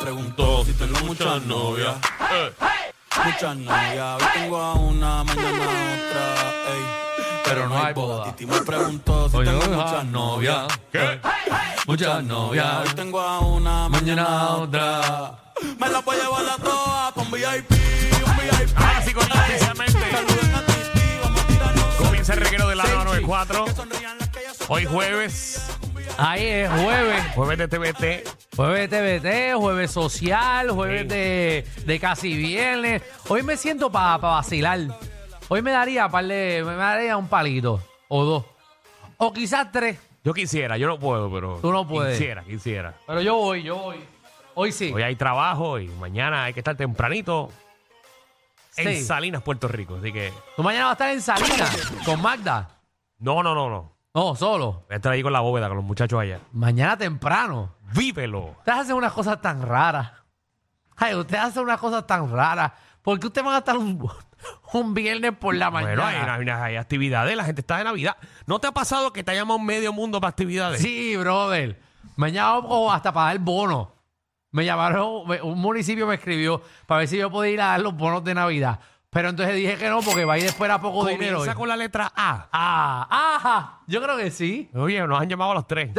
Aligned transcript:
preguntó 0.00 0.64
si 0.64 0.72
tengo 0.72 0.98
muchas 1.00 1.42
novias. 1.42 1.94
Muchas 3.24 3.56
novias. 3.56 4.22
Hoy 4.22 4.28
tengo 4.34 4.56
a 4.56 4.74
una, 4.74 5.24
mañana 5.24 5.64
a 5.64 5.94
otra. 5.94 6.72
Ey. 6.72 6.82
Pero 7.44 7.68
no 7.68 7.82
hay 7.82 7.92
boda. 7.92 8.24
Titi 8.24 8.46
me 8.46 8.60
preguntó 8.62 9.28
si 9.28 9.36
Oye, 9.36 9.50
tengo 9.50 9.76
muchas 9.76 10.04
novias. 10.06 10.78
¿Qué? 10.90 11.20
Muchas 11.86 12.24
novias. 12.24 12.88
Hoy 12.88 12.94
tengo 12.94 13.20
a 13.20 13.40
una, 13.40 13.88
mañana 13.88 14.24
a 14.24 14.56
otra. 14.56 15.34
Me 15.78 15.88
la 15.88 16.00
voy 16.00 16.16
a 16.16 16.22
llevar 16.22 16.46
a 16.46 16.56
todas 16.56 17.16
un 17.16 17.30
VIP, 17.30 17.70
un 17.70 18.36
VIP. 18.36 18.76
Ahora 18.76 19.02
sí, 19.04 19.12
corta 19.12 19.34
oficialmente. 19.34 19.92
Saluden 19.92 20.54
a 20.54 20.64
Titi, 20.64 21.18
vamos 21.22 21.40
a 21.40 21.46
tirarnos 21.46 21.94
Comienza 21.96 22.32
el 22.34 22.40
reguero 22.40 22.68
de 22.68 22.76
la 22.76 22.84
994. 22.84 23.64
que 23.66 23.74
sonrían 23.74 24.18
las 24.18 24.28
que 24.30 24.42
ya 24.42 24.54
son. 24.54 24.66
Hoy 24.70 24.86
jueves. 24.86 25.60
Ahí 26.18 26.44
es 26.46 26.70
jueves. 26.70 27.24
Jueves 27.34 27.58
de 27.58 27.68
TVT. 27.68 28.56
Jueves 28.56 28.90
de 28.90 29.20
TVT, 29.20 29.54
jueves 29.58 29.90
social, 29.90 30.70
jueves 30.70 31.08
de, 31.08 31.66
de 31.86 32.00
casi 32.00 32.36
viernes. 32.36 33.02
Hoy 33.28 33.42
me 33.42 33.56
siento 33.56 33.90
para 33.90 34.18
vacilar. 34.18 34.80
Hoy 35.48 35.62
me 35.62 35.70
daría, 35.72 36.08
par 36.08 36.24
de- 36.26 36.62
me 36.64 36.74
daría 36.74 37.16
un 37.16 37.28
palito 37.28 37.82
o 38.08 38.24
dos. 38.24 38.44
O 39.16 39.32
quizás 39.32 39.72
tres. 39.72 39.98
Yo 40.22 40.34
quisiera, 40.34 40.76
yo 40.76 40.86
no 40.86 40.98
puedo, 40.98 41.30
pero. 41.32 41.58
Tú 41.62 41.72
no 41.72 41.86
puedes. 41.88 42.18
Quisiera, 42.18 42.42
quisiera. 42.44 42.94
Pero 43.06 43.22
yo 43.22 43.36
voy, 43.36 43.62
yo 43.62 43.76
voy. 43.76 43.96
Hoy 44.54 44.72
sí. 44.72 44.92
Hoy 44.92 45.02
hay 45.02 45.16
trabajo 45.16 45.78
y 45.78 45.88
mañana 45.88 46.44
hay 46.44 46.52
que 46.52 46.60
estar 46.60 46.76
tempranito 46.76 47.50
en 48.76 48.88
Sí. 48.96 49.04
Salinas, 49.04 49.42
Puerto 49.42 49.68
Rico. 49.68 49.96
Así 49.96 50.12
que. 50.12 50.32
Tú 50.56 50.62
mañana 50.62 50.86
vas 50.86 51.00
a 51.00 51.10
estar 51.10 51.10
en 51.12 51.22
Salinas 51.22 51.92
con 52.04 52.20
Magda. 52.20 52.76
No, 53.18 53.42
no, 53.42 53.54
no, 53.54 53.70
no. 53.70 53.92
No, 54.14 54.34
solo. 54.34 54.84
Voy 54.88 54.94
a 54.94 54.96
estar 54.96 55.12
ahí 55.12 55.22
con 55.22 55.32
la 55.32 55.40
bóveda, 55.40 55.68
con 55.68 55.76
los 55.76 55.84
muchachos 55.86 56.20
allá. 56.20 56.40
Mañana 56.52 56.96
temprano. 56.96 57.74
¡Vívelo! 57.94 58.56
Ustedes 58.58 58.78
hacen 58.78 58.96
unas 58.96 59.12
cosas 59.12 59.40
tan 59.40 59.62
raras. 59.62 60.12
Ay, 60.96 61.14
ustedes 61.14 61.42
hacen 61.42 61.62
unas 61.62 61.78
cosas 61.78 62.06
tan 62.06 62.30
raras. 62.30 62.72
¿Por 63.02 63.18
qué 63.20 63.28
ustedes 63.28 63.44
van 63.44 63.54
a 63.54 63.58
estar 63.58 63.76
un, 63.76 64.10
un 64.72 64.94
viernes 64.94 65.32
por 65.38 65.54
la 65.54 65.70
mañana? 65.70 65.94
Bueno, 66.02 66.32
hay, 66.32 66.48
hay- 66.48 66.48
hay 66.50 66.76
actividades, 66.76 67.36
la 67.36 67.44
gente 67.44 67.60
está 67.60 67.78
de 67.78 67.84
Navidad. 67.84 68.16
¿No 68.46 68.58
te 68.58 68.66
ha 68.66 68.72
pasado 68.72 69.12
que 69.12 69.22
te 69.22 69.30
ha 69.30 69.34
llamado 69.34 69.58
medio 69.60 69.92
mundo 69.92 70.20
para 70.20 70.30
actividades? 70.30 70.80
Sí, 70.82 71.16
brother. 71.16 71.80
Llamaron 72.16 72.64
o 72.68 72.92
hasta 72.92 73.12
para 73.12 73.26
dar 73.28 73.38
bono. 73.38 73.94
Me 74.52 74.64
llamaron, 74.64 75.26
me- 75.28 75.40
un 75.40 75.58
municipio 75.60 76.06
me 76.08 76.16
escribió 76.16 76.60
para 76.86 76.98
ver 77.00 77.08
si 77.08 77.16
yo 77.16 77.30
podía 77.30 77.52
ir 77.52 77.60
a 77.60 77.66
dar 77.66 77.80
los 77.80 77.94
bonos 77.94 78.24
de 78.24 78.34
Navidad. 78.34 78.80
Pero 79.10 79.30
entonces 79.30 79.56
dije 79.56 79.76
que 79.76 79.88
no, 79.88 80.00
porque 80.02 80.24
va 80.24 80.34
a 80.34 80.38
ir 80.38 80.44
después 80.44 80.70
a 80.70 80.80
poco 80.80 81.04
dinero. 81.06 81.38
Comienza 81.38 81.58
con 81.58 81.68
la 81.68 81.76
letra 81.76 82.12
A. 82.14 82.48
Ah, 82.52 83.36
ajá. 83.36 83.80
Yo 83.88 84.00
creo 84.00 84.16
que 84.16 84.30
sí. 84.30 84.70
Oye, 84.74 85.04
nos 85.06 85.20
han 85.20 85.28
llamado 85.28 85.50
a 85.50 85.54
los 85.54 85.66
tres. 85.66 85.90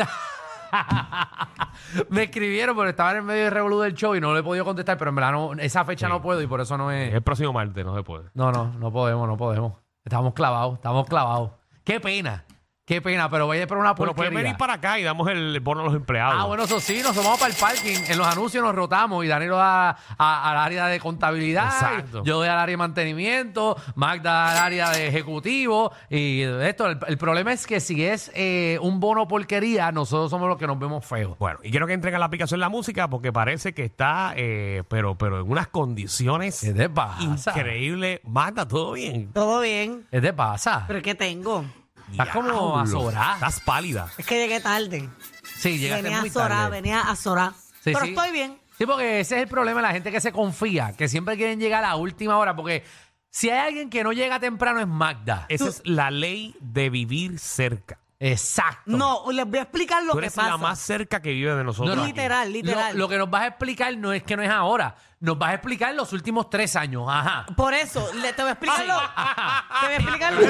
me 2.10 2.24
escribieron, 2.24 2.76
pero 2.76 2.90
estaba 2.90 3.12
en 3.12 3.18
el 3.18 3.24
medio 3.24 3.44
de 3.46 3.50
revolú 3.50 3.80
del 3.82 3.94
show 3.94 4.16
y 4.16 4.22
no 4.22 4.34
le 4.34 4.40
he 4.40 4.44
podido 4.44 4.64
contestar, 4.66 4.98
pero 4.98 5.10
en 5.10 5.16
verdad 5.16 5.32
no, 5.34 5.54
esa 5.54 5.84
fecha 5.86 6.08
Sí. 6.08 6.12
no 6.14 6.22
puedo 6.22 6.42
y 6.42 6.48
por 6.48 6.62
eso 6.62 6.78
no 6.78 6.92
Es 6.92 7.10
es. 7.10 7.16
el 7.16 7.22
próximo 7.22 7.52
martes, 7.54 7.86
no 7.86 7.96
se 7.96 8.04
puede. 8.04 8.26
No, 8.34 8.52
no, 8.52 8.74
no 8.80 8.92
podemos, 8.92 9.28
no 9.28 9.38
podemos. 9.38 9.74
Estamos 10.06 10.34
clavados, 10.34 10.76
estamos 10.76 11.06
clavados. 11.08 11.52
Qué 11.84 12.00
pena, 12.00 12.46
qué 12.92 13.02
pena, 13.02 13.30
pero 13.30 13.46
voy 13.46 13.58
a 13.58 13.62
ir 13.62 13.68
por 13.68 13.78
una 13.78 13.94
Bueno, 13.94 14.14
pueden 14.14 14.32
porquería. 14.34 14.50
venir 14.52 14.58
para 14.58 14.74
acá 14.74 15.00
y 15.00 15.04
damos 15.04 15.30
el 15.30 15.60
bono 15.62 15.82
a 15.82 15.84
los 15.86 15.96
empleados. 15.96 16.36
Ah, 16.38 16.46
bueno, 16.46 16.64
eso 16.64 16.80
sí, 16.82 17.02
nos 17.02 17.16
vamos 17.16 17.40
para 17.40 17.52
el 17.52 17.58
parking. 17.58 17.98
En 18.10 18.18
los 18.18 18.28
anuncios 18.28 18.62
nos 18.64 18.76
rotamos 18.76 19.24
y 19.24 19.30
Danilo 19.30 19.56
va 19.56 19.96
a- 20.18 20.52
al 20.52 20.58
área 20.58 20.88
de 20.88 21.00
contabilidad. 21.00 21.66
Exacto. 21.68 22.24
Yo 22.26 22.38
doy 22.40 22.50
al 22.50 22.60
área 22.60 22.74
de 22.74 22.78
mantenimiento, 22.78 23.78
Magda 23.96 24.52
al 24.52 24.58
área 24.58 24.90
de 24.90 25.08
ejecutivo. 25.08 25.92
Y 26.10 26.42
esto, 26.42 26.88
el, 26.88 27.00
el 27.08 27.18
problema 27.18 27.54
es 27.54 27.66
que 27.66 27.80
si 27.80 28.04
es 28.04 28.30
eh, 28.36 28.78
un 28.82 29.00
bono 29.00 29.28
porquería, 29.28 29.92
nosotros 29.94 30.30
somos 30.30 30.50
los 30.50 30.58
que 30.58 30.68
nos 30.68 30.78
vemos 30.78 31.06
feos. 31.06 31.38
Bueno, 31.40 31.60
y 31.64 31.72
quiero 31.72 31.88
que 31.88 31.94
entreguen 31.94 32.20
la 32.20 32.26
aplicación 32.26 32.60
la 32.60 32.68
música 32.70 33.10
porque 33.10 33.32
parece 33.32 33.74
que 33.74 33.86
está, 33.86 34.34
eh, 34.36 34.84
pero, 34.90 35.18
pero 35.18 35.40
en 35.42 35.50
unas 35.50 35.68
condiciones 35.68 36.60
¿Qué 36.60 36.74
te 36.74 36.90
pasa? 36.90 37.52
increíbles. 37.56 38.20
Manda, 38.26 38.68
todo 38.68 38.92
bien. 38.94 39.32
Todo 39.32 39.62
bien. 39.62 40.06
¿Qué 40.12 40.20
te 40.20 40.34
pasa? 40.34 40.84
¿Pero 40.88 41.02
qué 41.02 41.16
tengo? 41.16 41.64
Estás 42.12 42.30
como 42.30 42.80
azorada. 42.80 43.34
Estás 43.36 43.60
pálida. 43.62 44.08
Es 44.18 44.26
que 44.26 44.36
llegué 44.38 44.60
tarde. 44.60 45.10
Sí, 45.58 45.78
llegaste 45.78 46.04
venía 46.04 46.20
muy 46.22 46.30
a 46.30 46.34
Sorá, 46.34 46.48
tarde. 46.50 46.70
venía 46.72 47.02
a 47.02 47.16
Sorá. 47.16 47.54
Sí, 47.84 47.92
Pero 47.94 48.02
sí. 48.02 48.10
estoy 48.10 48.32
bien. 48.32 48.58
Sí, 48.78 48.86
porque 48.86 49.20
ese 49.20 49.36
es 49.38 49.42
el 49.44 49.48
problema 49.48 49.82
de 49.82 49.88
la 49.88 49.94
gente 49.94 50.12
que 50.12 50.20
se 50.22 50.32
confía, 50.32 50.94
que 50.98 51.08
siempre 51.08 51.38
quieren 51.38 51.60
llegar 51.60 51.84
a 51.84 51.90
la 51.90 51.96
última 51.96 52.38
hora, 52.38 52.56
porque 52.56 52.84
si 53.30 53.50
hay 53.50 53.60
alguien 53.68 53.90
que 53.90 54.04
no 54.04 54.12
llega 54.12 54.40
temprano 54.40 54.80
es 54.80 54.88
Magda. 54.88 55.46
Esa 55.50 55.68
es 55.70 55.82
la 55.86 56.10
ley 56.12 56.56
de 56.60 56.90
vivir 56.90 57.38
cerca. 57.40 58.00
Exacto. 58.20 58.84
No, 58.86 59.24
les 59.32 59.46
voy 59.48 59.60
a 59.60 59.64
explicar 59.64 60.04
lo 60.04 60.14
Tú 60.14 60.20
que 60.20 60.26
eres 60.26 60.36
pasa. 60.36 60.50
la 60.50 60.58
más 60.58 60.80
cerca 60.80 61.22
que 61.22 61.32
vive 61.32 61.56
de 61.56 61.64
nosotros. 61.64 61.90
No, 61.90 61.96
no. 61.96 62.04
aquí. 62.04 62.12
Literal, 62.12 62.54
literal. 62.54 62.94
Lo, 62.94 63.00
lo 63.06 63.10
que 63.10 63.18
nos 63.18 63.30
vas 63.30 63.44
a 63.44 63.48
explicar 63.48 63.98
no 63.98 64.14
es 64.14 64.22
que 64.24 64.36
no 64.38 64.44
es 64.44 64.50
ahora, 64.50 64.96
nos 65.22 65.38
vas 65.38 65.52
a 65.52 65.54
explicar 65.54 65.94
los 65.94 66.12
últimos 66.14 66.50
tres 66.50 66.76
años. 66.76 67.06
Ajá. 67.08 67.46
Por 67.56 67.74
eso, 67.74 68.06
le, 68.16 68.34
te 68.34 68.42
voy 68.42 68.50
a 68.50 68.54
explicar 68.54 68.86
lo, 68.86 68.98
te 68.98 69.86
voy 69.86 69.94
a 69.94 69.98
explicar 69.98 70.34
lo 70.34 70.42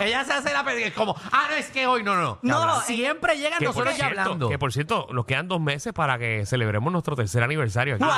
Ella 0.00 0.24
se 0.24 0.32
hace 0.32 0.52
la 0.52 0.64
pedida, 0.64 0.86
es 0.86 0.94
como, 0.94 1.14
ah, 1.32 1.46
no, 1.50 1.56
es 1.56 1.70
que 1.70 1.86
hoy, 1.86 2.02
no, 2.02 2.14
no. 2.14 2.38
No, 2.42 2.58
Cabrón, 2.60 2.78
eh, 2.78 2.84
siempre 2.86 3.36
llegan 3.36 3.58
Que 3.58 3.66
por, 3.66 3.74
nosotros 3.74 3.96
ya 3.98 4.04
cierto, 4.06 4.20
hablando. 4.22 4.48
que 4.48 4.58
por 4.58 4.72
cierto, 4.72 5.08
nos 5.12 5.26
quedan 5.26 5.48
dos 5.48 5.60
meses 5.60 5.92
para 5.92 6.18
que 6.18 6.46
celebremos 6.46 6.92
nuestro 6.92 7.16
tercer 7.16 7.42
aniversario 7.42 7.96
aquí. 7.96 8.04
¡Guau! 8.04 8.16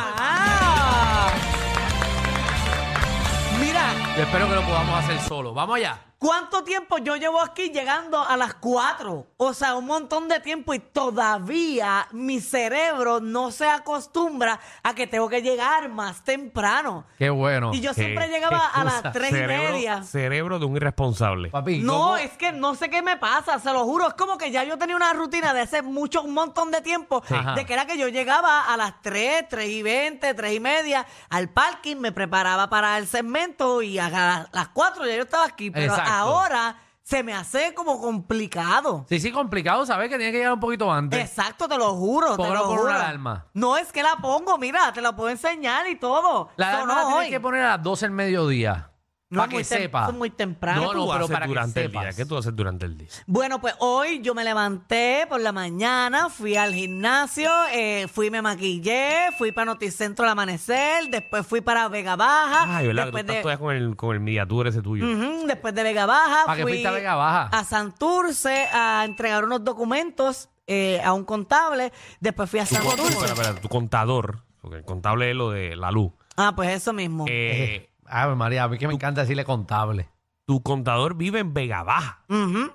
Mira, 3.61 3.93
Yo 4.17 4.23
espero 4.23 4.49
que 4.49 4.55
lo 4.55 4.63
podamos 4.63 5.05
hacer 5.05 5.21
solo. 5.21 5.55
Vamos 5.55 5.77
allá. 5.77 6.08
¿Cuánto 6.19 6.65
tiempo 6.65 6.99
yo 6.99 7.17
llevo 7.17 7.41
aquí 7.41 7.71
llegando 7.71 8.21
a 8.23 8.37
las 8.37 8.55
4? 8.55 9.27
O 9.37 9.55
sea, 9.55 9.77
un 9.77 9.87
montón 9.87 10.29
de 10.29 10.41
tiempo 10.41 10.75
y 10.75 10.79
todavía 10.81 12.09
mi 12.13 12.41
cerebro 12.41 13.21
no 13.21 13.51
se 13.51 13.69
acostumbra 13.69 14.59
a 14.83 14.95
que 14.95 15.07
tengo 15.07 15.29
que 15.29 15.43
llegar 15.43 15.89
más 15.89 16.25
temprano. 16.25 17.05
Qué 17.19 17.31
bueno. 17.31 17.71
Y 17.73 17.81
yo 17.81 17.91
qué- 17.95 18.03
siempre 18.03 18.29
llegaba 18.31 18.67
a 18.67 18.85
las 18.85 19.03
3 19.13 19.31
y 19.31 19.35
cerebro, 19.35 19.73
media. 19.75 20.03
cerebro 20.03 20.59
de 20.59 20.65
un 20.67 20.77
irresponsable. 20.77 21.51
Papi, 21.51 21.79
No, 21.79 21.93
¿cómo? 21.99 22.17
es 22.17 22.33
que 22.37 22.53
no 22.53 22.75
sé 22.75 22.89
qué 22.91 23.03
me 23.03 23.17
pasa, 23.17 23.59
se 23.59 23.73
lo 23.73 23.85
juro. 23.85 24.09
Es 24.09 24.15
como 24.15 24.39
que 24.39 24.51
ya 24.51 24.65
yo 24.65 24.77
tenía 24.79 24.97
una 24.97 25.13
rutina 25.13 25.53
de 25.55 25.61
hace 25.61 25.83
mucho, 25.83 26.23
un 26.23 26.35
montón 26.35 26.71
de 26.71 26.81
tiempo, 26.81 27.23
Ajá. 27.31 27.55
de 27.55 27.65
que 27.65 27.73
era 27.75 27.87
que 27.87 27.99
yo 27.99 28.09
llegaba 28.09 28.65
a 28.73 28.77
las 28.77 29.01
3, 29.03 29.45
3 29.49 29.69
y 29.69 29.83
20, 29.83 30.35
3 30.35 30.53
y 30.55 30.61
media 30.61 31.07
al 31.31 31.49
parking, 31.51 31.97
me 31.97 32.13
preparaba 32.13 32.69
para 32.69 32.99
el 32.99 33.07
segmento 33.07 33.83
y 33.83 33.99
a 33.99 34.09
la- 34.09 34.49
las 34.53 34.69
4 34.69 35.07
ya 35.07 35.15
yo 35.17 35.23
estaba 35.23 35.45
aquí. 35.45 35.71
Pero 35.71 35.93
Exacto. 35.93 36.08
Ahora 36.09 36.77
se 37.03 37.23
me 37.23 37.33
hace 37.35 37.73
como 37.75 38.01
complicado. 38.01 39.07
Sí, 39.09 39.19
sí, 39.19 39.33
complicado, 39.33 39.87
¿sabes? 39.87 40.11
Que 40.11 40.17
tiene 40.19 40.31
que 40.31 40.39
llegar 40.39 40.53
un 40.53 40.61
poquito 40.61 40.93
antes. 40.93 41.19
Exacto, 41.19 41.67
te 41.67 41.79
lo 41.79 41.95
juro. 41.95 42.33
Te 42.33 42.37
Póngalo 42.37 42.55
lo 42.61 42.65
por 42.67 42.79
juro. 42.79 42.91
una 42.91 42.97
alarma. 42.97 43.47
No 43.55 43.77
es 43.79 43.91
que 43.93 44.03
la 44.03 44.17
pongo, 44.17 44.59
mira, 44.59 44.93
te 44.93 45.01
la 45.01 45.17
puedo 45.17 45.31
enseñar 45.31 45.87
y 45.89 45.97
todo. 45.97 46.51
La 46.57 46.73
Sonó 46.81 46.93
alarma 46.93 46.95
la 47.03 47.07
tienes 47.09 47.25
hoy. 47.27 47.31
que 47.31 47.41
poner 47.41 47.63
a 47.63 47.69
las 47.77 47.83
12 47.83 48.05
del 48.07 48.13
mediodía. 48.13 48.88
No, 49.31 49.41
para 49.41 49.51
que 49.51 49.57
tem- 49.59 49.65
sepa. 49.65 50.07
es 50.09 50.15
muy 50.15 50.31
temprano. 50.31 50.81
No, 50.81 50.89
¿Qué 50.91 50.95
no, 50.97 51.03
tú 51.05 51.11
pero 51.13 51.25
haces 51.25 51.35
para 51.35 51.45
que 51.45 51.49
durante 51.51 51.85
el 51.85 51.91
día? 51.93 52.01
sepas. 52.01 52.17
¿Qué 52.17 52.25
tú 52.25 52.37
haces 52.39 52.57
durante 52.57 52.87
el 52.87 52.97
día? 52.97 53.09
Bueno, 53.27 53.61
pues 53.61 53.75
hoy 53.81 54.21
yo 54.23 54.35
me 54.35 54.43
levanté 54.43 55.27
por 55.29 55.39
la 55.43 55.53
mañana, 55.53 56.31
fui 56.31 56.57
al 56.57 56.73
gimnasio, 56.73 57.51
eh, 57.73 58.09
fui, 58.11 58.31
me 58.31 58.41
maquillé, 58.41 59.27
fui 59.37 59.53
para 59.53 59.67
Noticentro 59.67 60.25
al 60.25 60.31
amanecer, 60.33 61.11
después 61.11 61.47
fui 61.47 61.61
para 61.61 61.89
Vega 61.89 62.17
Baja. 62.17 62.79
Ay, 62.79 62.87
¿verdad? 62.87 63.05
Que 63.05 63.11
tú 63.11 63.17
después, 63.19 63.21
estás 63.25 63.37
de, 63.37 63.43
todavía 63.43 63.59
con 63.59 63.77
el, 63.77 63.97
con 63.97 64.15
el 64.15 64.21
miniatura 64.21 64.71
ese 64.71 64.81
tuyo. 64.81 65.05
Ujú, 65.05 65.47
después 65.47 65.75
de 65.75 65.83
Vega 65.83 66.07
Baja, 66.07 66.45
¿Para 66.47 66.57
qué 66.57 66.63
fui 66.63 66.73
fuiste 66.73 66.89
a 66.89 66.93
Vega 66.93 67.15
Baja? 67.15 67.51
a 67.53 67.65
Santurce 67.65 68.67
a 68.73 69.05
entregar 69.05 69.45
unos 69.45 69.63
documentos 69.65 70.49
eh, 70.67 71.01
a 71.05 71.13
un 71.13 71.25
contable. 71.25 71.93
Después 72.21 72.49
fui 72.49 72.61
a 72.61 72.65
Tu, 72.65 72.77
con- 72.77 72.85
Santurce. 72.97 73.13
espera, 73.13 73.33
espera, 73.35 73.61
tu 73.61 73.69
contador, 73.69 74.39
porque 74.63 74.79
el 74.79 74.85
contable 74.85 75.31
es 75.31 75.37
lo 75.37 75.51
de 75.51 75.77
la 75.77 75.91
luz. 75.91 76.13
Ah, 76.37 76.53
pues 76.57 76.71
eso 76.71 76.93
mismo. 76.93 77.25
Eh, 77.29 77.89
Ay, 78.11 78.35
María, 78.35 78.65
a 78.65 78.69
mí 78.69 78.79
que 78.79 78.87
me 78.89 78.95
encanta 78.95 79.21
decirle 79.23 79.45
contable. 79.45 80.09
tu 80.47 80.63
contador 80.63 81.15
vive 81.15 81.41
en 81.41 81.53
Vega 81.53 81.83
Baja. 81.83 82.23
Ujú. 82.29 82.73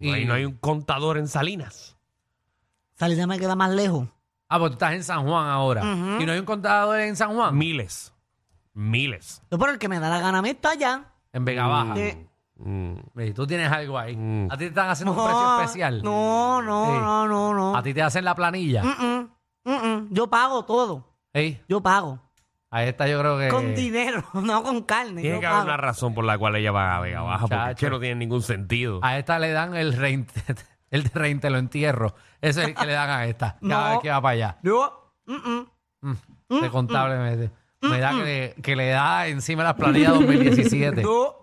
No 0.00 0.12
hay- 0.12 0.22
Y- 0.22 0.24
no 0.26 0.34
hay 0.34 0.44
un 0.44 0.56
contador 0.56 1.16
en 1.16 1.26
Salinas. 1.26 1.96
Salida 2.96 3.26
me 3.26 3.38
queda 3.38 3.56
más 3.56 3.70
lejos. 3.70 4.06
Ah, 4.48 4.58
pues 4.58 4.72
tú 4.72 4.74
estás 4.74 4.92
en 4.92 5.04
San 5.04 5.24
Juan 5.26 5.46
ahora. 5.48 5.82
Ujú. 5.82 6.20
¿Y 6.22 6.26
no 6.26 6.32
hay 6.32 6.38
un 6.38 6.44
contador 6.44 7.00
en 7.00 7.16
San 7.16 7.34
Juan? 7.34 7.56
Miles. 7.56 8.12
Miles. 8.74 9.42
Yo 9.50 9.58
por 9.58 9.70
el 9.70 9.78
que 9.78 9.88
me 9.88 9.98
da 10.00 10.08
la 10.10 10.20
gana 10.20 10.38
a 10.38 10.42
mí 10.42 10.50
está 10.50 10.70
allá. 10.72 11.04
En 11.32 11.44
Vega 11.46 11.66
Baja. 11.66 11.94
Sí. 11.96 12.26
Mm. 12.56 13.32
Tú 13.34 13.46
tienes 13.46 13.70
algo 13.72 13.98
ahí. 13.98 14.16
Mm. 14.16 14.48
A 14.50 14.56
ti 14.56 14.64
te 14.64 14.66
están 14.66 14.90
haciendo 14.90 15.12
un 15.12 15.24
precio 15.24 15.60
especial. 15.60 16.02
No, 16.02 16.60
no, 16.60 16.86
Sí. 16.86 16.92
no, 17.00 17.26
no, 17.28 17.54
no. 17.54 17.76
A 17.76 17.82
ti 17.82 17.94
te 17.94 18.02
hacen 18.02 18.24
la 18.24 18.34
planilla. 18.34 18.82
Mm, 18.84 18.88
mm, 19.04 19.30
mm, 19.64 19.86
mm. 19.86 20.08
Yo 20.10 20.28
pago 20.28 20.64
todo. 20.64 21.04
Ey, 21.32 21.62
Yo 21.68 21.80
pago. 21.82 22.20
A 22.70 22.84
esta 22.84 23.08
yo 23.08 23.18
creo 23.20 23.38
que. 23.38 23.48
Con 23.48 23.74
dinero, 23.74 24.22
no 24.34 24.62
con 24.62 24.82
carne. 24.82 25.22
Tiene 25.22 25.36
yo 25.36 25.40
que 25.40 25.46
haber 25.46 25.58
pago. 25.60 25.68
una 25.68 25.76
razón 25.78 26.14
por 26.14 26.24
la 26.24 26.36
cual 26.38 26.56
ella 26.56 26.70
va 26.72 26.96
a 26.96 27.00
Vega 27.00 27.22
Baja, 27.22 27.46
porque 27.46 27.70
es 27.70 27.76
que 27.76 27.90
no 27.90 27.98
tiene 28.00 28.14
ningún 28.16 28.42
sentido. 28.42 29.00
A 29.02 29.18
esta 29.18 29.38
le 29.38 29.50
dan 29.52 29.74
el 29.74 29.94
reinte, 29.94 30.32
el 30.90 31.04
de 31.04 31.10
reinte 31.14 31.48
lo 31.50 31.58
entierro. 31.58 32.14
Ese 32.40 32.62
es 32.62 32.68
el 32.68 32.74
que 32.74 32.86
le 32.86 32.92
dan 32.92 33.08
a 33.10 33.24
esta. 33.26 33.56
Cada 33.66 33.84
No. 33.84 33.90
vez 33.90 33.98
que 34.02 34.10
va 34.10 34.20
para 34.20 34.32
allá. 34.32 34.58
Yo, 34.62 35.14
mm, 35.26 35.32
mm. 35.34 35.66
Mm, 36.50 36.60
de 36.60 36.70
contablemente. 36.70 37.50
Me 37.80 37.98
da 38.00 38.10
que 38.10 38.24
le, 38.24 38.54
que 38.62 38.76
le 38.76 38.88
da 38.88 39.28
encima 39.28 39.62
de 39.62 39.68
las 39.68 39.74
planillas 39.76 40.12
2017. 40.14 41.02
Yo, 41.02 41.34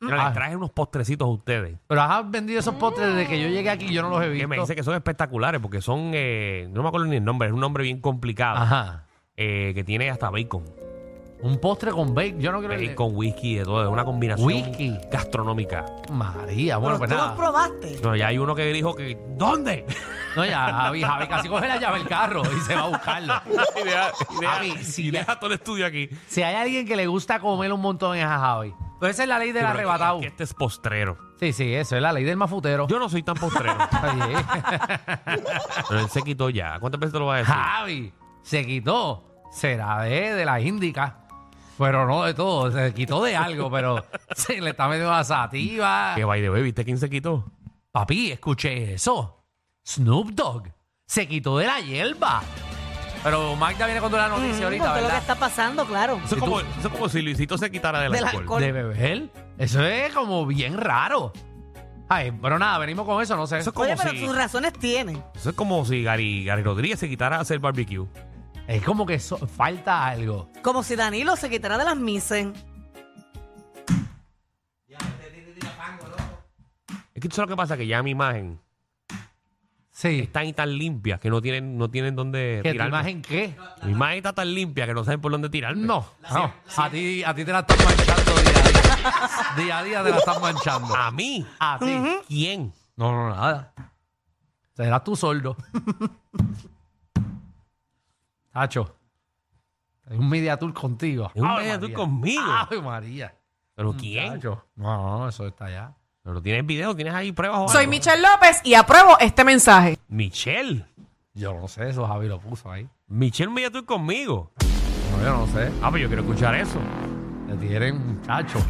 Yo 0.00 0.08
Ah. 0.20 0.24
les 0.26 0.32
traje 0.34 0.54
unos 0.56 0.70
postrecitos 0.70 1.26
a 1.26 1.30
ustedes. 1.30 1.78
Pero 1.86 2.02
has 2.02 2.30
vendido 2.30 2.60
esos 2.60 2.74
postres 2.74 3.08
desde 3.14 3.26
que 3.26 3.40
yo 3.40 3.48
llegué 3.48 3.70
aquí 3.70 3.86
y 3.86 3.92
yo 3.94 4.02
no 4.02 4.10
los 4.10 4.20
he 4.22 4.26
Que 4.26 4.30
visto. 4.32 4.48
me 4.48 4.58
dice 4.58 4.76
que 4.76 4.82
son 4.82 4.94
espectaculares 4.94 5.60
porque 5.62 5.80
son, 5.80 6.10
eh, 6.14 6.68
no 6.70 6.82
me 6.82 6.88
acuerdo 6.88 7.06
ni 7.06 7.16
el 7.16 7.24
nombre, 7.24 7.48
es 7.48 7.54
un 7.54 7.60
nombre 7.60 7.84
bien 7.84 8.00
complicado. 8.00 8.58
Ajá. 8.58 9.03
Eh, 9.36 9.72
que 9.74 9.84
tiene 9.84 10.10
hasta 10.10 10.30
bacon. 10.30 10.64
Un 11.42 11.58
postre 11.58 11.90
con 11.90 12.14
bacon. 12.14 12.40
Yo 12.40 12.52
no 12.52 12.60
quiero 12.60 12.74
Bacon, 12.74 13.10
whisky, 13.14 13.56
de 13.56 13.64
todo. 13.64 13.82
Es 13.84 13.90
una 13.90 14.04
combinación 14.04 14.46
Whisky. 14.46 14.96
gastronómica. 15.10 15.84
María, 16.10 16.78
bueno, 16.78 16.98
pero 16.98 16.98
pues 16.98 17.10
tú 17.10 17.16
los 17.16 17.24
nada. 17.26 17.36
probaste. 17.36 18.00
No, 18.02 18.16
ya 18.16 18.28
hay 18.28 18.38
uno 18.38 18.54
que 18.54 18.64
dijo 18.72 18.94
que. 18.94 19.18
¿Dónde? 19.36 19.84
No, 20.36 20.46
ya, 20.46 20.72
Javi, 20.72 21.02
Javi 21.02 21.26
casi 21.28 21.48
coge 21.48 21.68
la 21.68 21.78
llave 21.78 21.98
del 21.98 22.08
carro 22.08 22.42
y 22.44 22.60
se 22.60 22.74
va 22.74 22.82
a 22.84 22.88
buscarlo. 22.88 23.34
y 23.46 23.84
deja, 23.84 24.10
y 24.30 24.40
deja- 24.40 24.52
Javi, 24.52 24.70
si 24.84 25.08
y 25.08 25.10
deja 25.10 25.38
todo 25.38 25.48
el 25.50 25.56
estudio 25.56 25.84
aquí. 25.86 26.08
Si 26.28 26.42
hay 26.42 26.54
alguien 26.54 26.86
que 26.86 26.96
le 26.96 27.06
gusta 27.06 27.38
comer 27.40 27.72
un 27.74 27.80
montón 27.80 28.16
es 28.16 28.24
a 28.24 28.38
Javi. 28.38 28.72
Pero 29.00 29.10
esa 29.10 29.24
es 29.24 29.28
la 29.28 29.38
ley 29.38 29.48
del 29.52 29.64
pero 29.64 29.68
arrebatado. 29.68 30.16
es 30.16 30.20
que 30.22 30.28
este 30.28 30.44
es 30.44 30.54
postrero. 30.54 31.18
Sí, 31.38 31.52
sí, 31.52 31.74
eso 31.74 31.94
es 31.96 32.00
la 32.00 32.12
ley 32.12 32.24
del 32.24 32.38
mafutero. 32.38 32.86
Yo 32.88 32.98
no 32.98 33.10
soy 33.10 33.22
tan 33.22 33.34
postrero. 33.34 33.74
Oye, 34.02 34.34
pero 35.88 36.00
él 36.00 36.08
se 36.08 36.22
quitó 36.22 36.48
ya. 36.48 36.78
¿Cuántas 36.80 37.00
veces 37.00 37.12
te 37.12 37.18
lo 37.18 37.26
va 37.26 37.34
a 37.34 37.38
decir? 37.38 37.54
Javi 37.54 38.12
se 38.44 38.64
quitó. 38.64 39.24
Será 39.50 40.02
de, 40.02 40.34
de 40.34 40.44
la 40.44 40.60
índica. 40.60 41.18
Pero 41.76 42.06
no 42.06 42.22
de 42.24 42.34
todo. 42.34 42.70
Se 42.70 42.94
quitó 42.94 43.22
de 43.24 43.34
algo, 43.34 43.68
pero 43.70 44.04
se 44.36 44.60
le 44.60 44.70
está 44.70 44.86
metiendo 44.86 45.10
la 45.10 45.24
sativa. 45.24 46.12
Que 46.14 46.24
by 46.24 46.40
the 46.40 46.50
way, 46.50 46.62
¿viste 46.62 46.84
quién 46.84 46.98
se 46.98 47.10
quitó? 47.10 47.44
Papi, 47.90 48.30
escuché 48.32 48.94
eso. 48.94 49.44
Snoop 49.86 50.30
Dogg 50.30 50.68
se 51.06 51.26
quitó 51.26 51.58
de 51.58 51.66
la 51.66 51.80
hierba. 51.80 52.42
Pero 53.22 53.56
Magda 53.56 53.86
viene 53.86 54.00
con 54.00 54.10
toda 54.10 54.28
la 54.28 54.36
noticia 54.36 54.60
Mm, 54.60 54.64
ahorita, 54.64 54.84
porque 54.84 54.98
es 54.98 55.02
lo 55.02 55.08
que 55.08 55.14
¿verdad? 55.14 55.18
está 55.18 55.34
pasando, 55.34 55.86
claro. 55.86 56.20
Eso 56.24 56.34
es, 56.34 56.40
como, 56.40 56.60
eso 56.60 56.68
es 56.82 56.88
como 56.88 57.08
si 57.08 57.22
Luisito 57.22 57.56
se 57.56 57.70
quitara 57.70 58.00
del, 58.00 58.12
Del 58.12 58.24
alcohol. 58.24 58.42
alcohol. 58.42 58.60
De 58.62 58.72
beber. 58.72 59.30
Eso 59.58 59.82
es 59.84 60.12
como 60.12 60.44
bien 60.46 60.76
raro. 60.76 61.32
Ay, 62.08 62.32
pero 62.42 62.58
nada, 62.58 62.76
venimos 62.78 63.06
con 63.06 63.22
eso, 63.22 63.34
no 63.34 63.46
sé. 63.46 63.58
Eso 63.58 63.70
es 63.70 63.74
como 63.74 63.86
Oye, 63.86 63.96
pero 63.96 64.10
si, 64.10 64.26
tus 64.26 64.36
razones 64.36 64.74
tienen. 64.74 65.22
eso 65.34 65.50
es 65.50 65.56
como 65.56 65.84
si 65.86 66.02
Gary, 66.02 66.44
Gary 66.44 66.62
Rodríguez 66.62 66.98
se 67.00 67.08
quitara 67.08 67.36
a 67.38 67.40
hacer 67.40 67.60
barbecue. 67.60 68.06
Es 68.66 68.82
como 68.82 69.04
que 69.06 69.18
so- 69.18 69.38
falta 69.46 70.06
algo. 70.06 70.48
Como 70.62 70.82
si 70.82 70.96
Danilo 70.96 71.36
se 71.36 71.50
quitara 71.50 71.76
de 71.78 71.84
las 71.84 71.96
misen. 71.96 72.54
Es 77.14 77.20
que 77.20 77.28
eso 77.28 77.42
es 77.42 77.48
lo 77.48 77.48
que 77.48 77.56
pasa, 77.56 77.76
que 77.76 77.86
ya 77.86 78.02
mi 78.02 78.10
imagen 78.10 78.60
Sí. 79.92 80.20
es 80.20 80.32
tan 80.32 80.46
y 80.46 80.52
tan 80.52 80.76
limpia 80.76 81.18
que 81.18 81.30
no 81.30 81.40
tienen, 81.40 81.78
no 81.78 81.88
tienen 81.88 82.16
dónde 82.16 82.60
¿Que 82.62 82.70
tu 82.70 82.72
tirarme. 82.72 82.96
imagen 82.96 83.22
qué? 83.22 83.56
Mi 83.84 83.92
imagen 83.92 84.16
está 84.18 84.32
tan 84.32 84.52
limpia 84.52 84.86
que 84.86 84.94
no 84.94 85.04
saben 85.04 85.20
por 85.20 85.30
dónde 85.30 85.48
tirarme. 85.48 85.86
No, 85.86 86.04
no. 86.32 86.52
A 86.76 86.90
ti, 86.90 87.22
a 87.22 87.32
ti 87.32 87.44
te 87.44 87.52
la 87.52 87.60
están 87.60 87.78
manchando 87.84 88.34
día 88.42 88.58
a 88.58 88.68
día. 88.68 89.64
Día 89.64 89.78
a 89.78 89.82
día 89.84 90.02
te 90.02 90.10
la 90.10 90.16
están 90.18 90.42
manchando. 90.42 90.96
A 90.96 91.10
mí. 91.12 91.46
A 91.60 91.78
ti. 91.78 91.96
¿Quién? 92.26 92.72
No, 92.96 93.12
no, 93.12 93.28
nada. 93.30 93.72
Será 94.76 95.02
tu 95.04 95.14
soldo. 95.14 95.56
Tacho. 98.54 98.96
Hay 100.08 100.16
un 100.16 100.28
media 100.28 100.56
tour 100.56 100.72
contigo. 100.72 101.28
Es 101.34 101.42
un 101.42 101.56
media 101.56 101.72
tour 101.78 101.90
María. 101.90 101.96
conmigo. 101.96 102.42
Ave 102.42 102.80
María. 102.80 103.34
¿Pero 103.74 103.92
quién? 103.94 104.34
Tacho. 104.34 104.64
No, 104.76 105.18
no, 105.18 105.28
eso 105.28 105.48
está 105.48 105.64
allá. 105.64 105.92
¿Pero 106.22 106.40
tienes 106.40 106.64
video? 106.64 106.94
¿Tienes 106.94 107.12
ahí 107.14 107.32
pruebas 107.32 107.58
o 107.62 107.68
Soy 107.68 107.80
algo? 107.80 107.90
Michelle 107.90 108.22
López 108.22 108.60
y 108.62 108.74
apruebo 108.74 109.18
este 109.18 109.42
mensaje. 109.44 109.98
Michelle. 110.06 110.86
Yo 111.34 111.52
no 111.52 111.66
sé, 111.66 111.88
eso 111.90 112.06
Javi 112.06 112.28
lo 112.28 112.38
puso 112.38 112.70
ahí. 112.70 112.88
Michelle 113.08 113.50
media 113.50 113.72
tour 113.72 113.84
conmigo. 113.84 114.52
No, 115.10 115.24
yo 115.24 115.36
no 115.36 115.46
sé. 115.48 115.72
Ah, 115.82 115.90
pues 115.90 116.02
yo 116.02 116.08
quiero 116.08 116.22
escuchar 116.22 116.54
eso. 116.54 116.78
Te 117.48 117.56
tienen, 117.56 118.06
muchacho. 118.18 118.60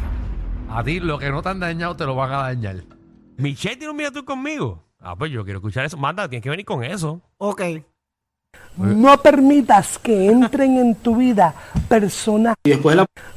A 0.71 0.83
ti 0.83 0.99
lo 0.99 1.19
que 1.19 1.29
no 1.29 1.43
te 1.43 1.49
han 1.49 1.59
dañado 1.59 1.95
te 1.95 2.05
lo 2.07 2.15
van 2.15 2.31
a 2.31 2.37
dañar. 2.37 2.77
Michelle 3.37 3.75
tiene 3.77 3.91
un 3.91 3.97
media 3.97 4.11
tour 4.11 4.25
conmigo. 4.25 4.83
Ah, 4.99 5.15
pues 5.15 5.31
yo 5.31 5.43
quiero 5.43 5.59
escuchar 5.59 5.85
eso. 5.85 5.95
Manda, 5.95 6.27
tienes 6.27 6.41
que 6.41 6.49
venir 6.49 6.65
con 6.65 6.83
eso. 6.83 7.21
Ok. 7.37 7.61
No 8.77 9.17
permitas 9.21 9.97
que 9.97 10.27
entren 10.29 10.77
en 10.77 10.95
tu 10.95 11.15
vida 11.15 11.53
personas. 11.87 12.55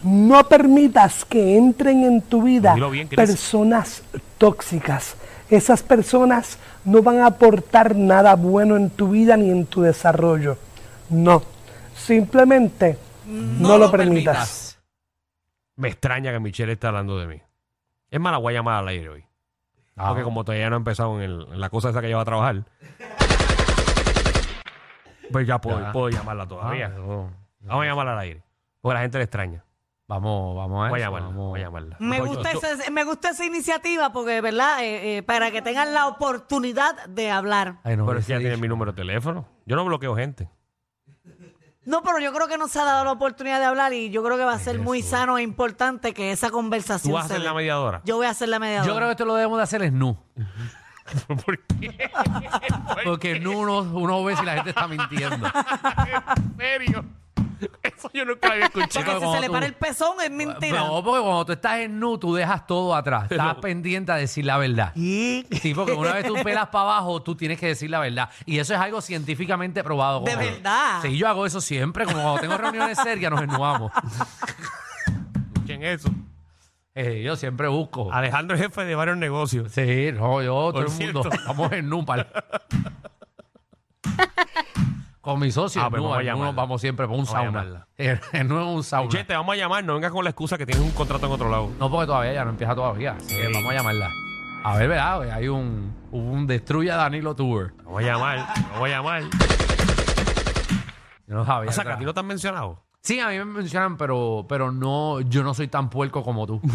No 0.03 0.49
permitas 0.49 1.25
que 1.25 1.57
entren 1.57 2.03
en 2.05 2.23
tu 2.23 2.43
vida 2.43 2.75
bien, 2.91 3.09
personas 3.09 4.03
tóxicas. 4.37 5.17
Esas 5.49 5.83
personas 5.83 6.59
no 6.85 7.03
van 7.03 7.21
a 7.21 7.27
aportar 7.27 7.95
nada 7.95 8.35
bueno 8.35 8.77
en 8.77 8.91
tu 8.91 9.11
vida 9.11 9.37
ni 9.37 9.51
en 9.51 9.67
tu 9.67 9.83
desarrollo. 9.83 10.59
No. 11.09 11.43
Simplemente 11.95 12.99
no, 13.27 13.79
lo 13.79 13.91
permitas. 13.91 14.79
Me 15.77 15.89
extraña 15.89 16.33
que 16.33 16.41
Michelle 16.41 16.73
esté 16.73 16.87
hablando 16.89 17.17
de 17.19 17.27
mí. 17.29 17.41
Es 18.11 18.19
más, 18.19 18.33
la 18.33 18.39
voy 18.39 18.55
a 18.55 18.57
llamar 18.59 18.77
al 18.83 18.89
aire 18.89 19.09
hoy. 19.09 19.25
Ah, 19.97 20.09
Porque 20.09 20.23
como 20.25 20.43
todavía 20.45 20.69
no 20.71 20.77
ha 20.77 20.79
empezado 20.79 21.17
en, 21.17 21.23
el- 21.31 21.47
en 21.53 21.61
la 21.61 21.71
cosa 21.71 21.91
esa 21.91 22.01
que 22.01 22.07
ella 22.09 22.17
va 22.17 22.23
a 22.23 22.25
trabajar. 22.25 22.65
Pues 25.33 25.47
ya 25.47 25.61
puedo, 25.61 25.81
Ya. 25.81 25.93
puedo 25.93 26.09
llamarla 26.09 26.47
todavía. 26.47 26.87
ah, 26.95 26.99
no. 26.99 27.31
Vamos 27.61 27.83
a 27.85 27.87
llamarla 27.87 28.13
al 28.15 28.19
aire. 28.21 28.43
Porque 28.81 28.95
la 28.95 29.01
gente 29.01 29.19
le 29.19 29.25
extraña. 29.25 29.65
Vamos, 30.07 30.57
vamos 30.57 30.87
a 30.87 30.89
Voy 30.89 31.01
a 31.01 31.03
eso, 31.03 31.11
llamarla. 31.11 31.29
vamos. 31.29 31.49
Voy 31.51 31.61
a 31.61 31.65
llamarla. 31.65 31.97
Me 32.01 32.21
gusta, 32.23 32.53
yo- 32.55 32.61
ese- 32.63 32.91
me 32.91 33.05
gusta 33.05 33.31
esa 33.31 33.45
iniciativa 33.45 34.11
porque, 34.11 34.41
¿verdad? 34.41 34.83
Eh, 34.83 35.19
eh, 35.19 35.23
para 35.23 35.51
que 35.51 35.61
tengan 35.61 35.93
la 35.93 36.07
oportunidad 36.07 37.07
de 37.09 37.31
hablar. 37.31 37.81
Ay, 37.85 37.97
no, 37.97 38.07
Pero 38.07 38.19
ese 38.21 38.27
si 38.29 38.33
ya 38.33 38.39
tiene 38.39 38.53
dicho. 38.55 38.63
mi 38.63 38.69
número 38.69 38.93
de 38.93 38.97
teléfono. 38.97 39.47
Yo 39.67 39.77
no 39.77 39.85
bloqueo 39.85 40.17
gente. 40.17 40.49
No, 41.85 42.03
pero 42.03 42.19
yo 42.21 42.33
creo 42.35 42.49
que 42.49 42.59
no 42.59 42.69
se 42.69 42.79
ha 42.81 42.85
dado 42.85 43.05
la 43.05 43.13
oportunidad 43.13 43.59
de 43.61 43.65
hablar 43.65 43.93
y 43.95 44.11
yo 44.11 44.23
creo 44.23 44.37
que 44.37 44.45
va 44.45 44.53
a 44.53 44.59
ser 44.59 44.79
muy 44.79 45.01
sano 45.03 45.39
e 45.39 45.43
importante 45.43 46.13
que 46.13 46.33
esa 46.33 46.49
Tú 46.49 46.55
conversación 46.55 47.15
vas 47.15 47.25
a 47.25 47.29
se 47.29 47.35
ser 47.35 47.41
dé. 47.43 47.47
la 47.49 47.55
mediadora. 47.55 48.03
Yo 48.05 48.17
voy 48.17 48.27
a 48.27 48.35
ser 48.35 48.49
la 48.51 48.59
mediadora. 48.59 48.87
Yo 48.91 48.95
creo 48.97 49.09
que 49.09 49.13
esto 49.13 49.25
lo 49.25 49.35
debemos 49.35 49.57
de 49.59 49.63
hacer 49.65 49.83
es 49.83 49.93
nu. 49.93 50.17
¿Por 51.45 51.59
qué? 51.81 52.11
Porque 53.05 53.41
nu 53.41 53.59
uno, 53.61 53.81
uno 53.81 54.25
ve 54.25 54.37
si 54.37 54.45
la 54.45 54.55
gente 54.55 54.71
está 54.71 54.87
mintiendo. 54.89 55.47
¿En 56.37 56.57
serio? 56.57 57.05
Eso 57.83 58.09
yo 58.15 58.25
nunca 58.25 58.47
lo 58.47 58.55
había 58.55 58.69
Porque 58.71 58.85
escuchado. 59.01 59.21
si 59.33 59.37
se 59.37 59.41
le 59.41 59.51
para 59.51 59.67
el 59.67 59.75
pezón 59.75 60.21
es 60.23 60.31
mentira. 60.31 60.79
No, 60.79 61.03
porque 61.03 61.21
cuando 61.23 61.45
tú 61.45 61.53
estás 61.53 61.79
en 61.81 61.99
nu, 61.99 62.17
tú 62.17 62.33
dejas 62.33 62.65
todo 62.69 62.95
atrás. 62.95 63.25
Estás 63.29 63.57
pendiente 63.57 64.13
a 64.13 64.15
decir 64.15 64.45
la 64.45 64.59
verdad. 64.59 64.93
Y- 64.95 65.45
Sí, 65.61 65.75
porque 65.75 65.93
una 65.93 66.13
vez 66.13 66.25
tú 66.27 66.35
pelas 66.45 66.69
para 66.69 66.85
abajo, 66.85 67.21
tú 67.21 67.35
tienes 67.35 67.59
que 67.59 67.67
decir 67.67 67.91
la 67.91 67.99
verdad. 67.99 68.31
Y 68.47 68.61
eso 68.61 68.75
es 68.75 68.81
algo 68.81 69.01
científicamente 69.01 69.83
probado. 69.83 70.21
De 70.21 70.37
verdad. 70.37 71.01
Sí, 71.03 71.17
yo 71.17 71.27
hago 71.27 71.47
eso 71.47 71.61
siempre. 71.61 72.05
Como 72.05 72.23
cuando 72.23 72.41
tengo 72.41 72.57
reuniones 72.57 72.97
serias, 72.99 73.33
nos 73.33 73.43
ennuamos. 73.43 73.91
¿Quién 75.67 75.83
es 75.83 76.01
eso? 76.01 76.11
Eh, 77.01 77.23
yo 77.23 77.37
siempre 77.37 77.69
busco. 77.69 78.13
Alejandro 78.13 78.57
es 78.57 78.63
jefe 78.63 78.85
de 78.85 78.95
varios 78.97 79.17
negocios. 79.19 79.71
Sí, 79.71 80.11
no, 80.13 80.43
yo, 80.43 80.53
todo 80.53 80.73
Por 80.73 80.83
el 80.87 80.91
mundo. 80.91 81.23
cierto. 81.23 81.31
Vamos 81.47 81.71
en 81.73 81.89
Nupal. 81.89 82.27
Con 85.21 85.39
mi 85.41 85.51
socio, 85.53 85.83
Ah, 85.83 85.91
pues 85.91 86.01
vamos 86.03 86.17
a 86.17 86.21
Nupal, 86.21 86.27
llamarla. 86.27 86.47
nos 86.47 86.57
vamos 86.57 86.81
siempre 86.81 87.07
para 87.07 87.19
un 87.19 87.25
Vamos 87.25 87.35
a 87.35 87.45
sauna. 87.45 87.65
llamarla. 87.65 87.87
No 88.49 88.61
es 88.61 88.67
un 88.77 88.83
sauna. 88.83 89.11
Che, 89.11 89.25
te 89.25 89.35
vamos 89.35 89.53
a 89.53 89.57
llamar. 89.57 89.85
No 89.85 89.95
vengas 89.95 90.11
con 90.11 90.25
la 90.25 90.31
excusa 90.31 90.57
que 90.59 90.65
tienes 90.67 90.83
un 90.83 90.91
contrato 90.93 91.27
en 91.27 91.33
otro 91.33 91.49
lado. 91.51 91.71
No, 91.79 91.91
porque 91.91 92.07
todavía 92.07 92.33
ya 92.33 92.45
no 92.45 92.51
empieza 92.51 92.75
todavía. 92.75 93.13
Así 93.13 93.35
que 93.37 93.47
Sí. 93.47 93.53
vamos 93.53 93.71
a 93.71 93.75
llamarla. 93.77 94.11
A 94.65 94.77
ver, 94.77 94.89
¿verdad? 94.89 95.23
Hay 95.31 95.49
un, 95.49 95.95
un 96.11 96.47
Destruya 96.47 96.97
Danilo 96.97 97.37
Tour. 97.37 97.75
Vamos 97.85 98.03
a 98.03 98.07
llamar. 98.07 98.47
Vamos 98.73 98.85
a 98.87 98.89
llamar. 98.89 99.23
Yo 101.27 101.35
no 101.37 101.45
sabía. 101.45 101.71
O 101.71 101.73
sea, 101.73 101.85
que 101.85 101.91
a 101.93 101.99
ti 101.99 102.05
no 102.05 102.15
te 102.15 102.21
han 102.21 102.27
mencionado. 102.27 102.83
Sí, 103.09 103.19
a 103.21 103.29
mí 103.29 103.39
me 103.39 103.47
mencionan, 103.47 103.97
pero, 103.97 104.45
pero 104.47 104.71
no, 104.71 105.23
yo 105.23 105.43
no 105.43 105.55
soy 105.55 105.67
tan 105.69 105.89
puerco 105.89 106.23
como 106.23 106.47
tú. 106.47 106.61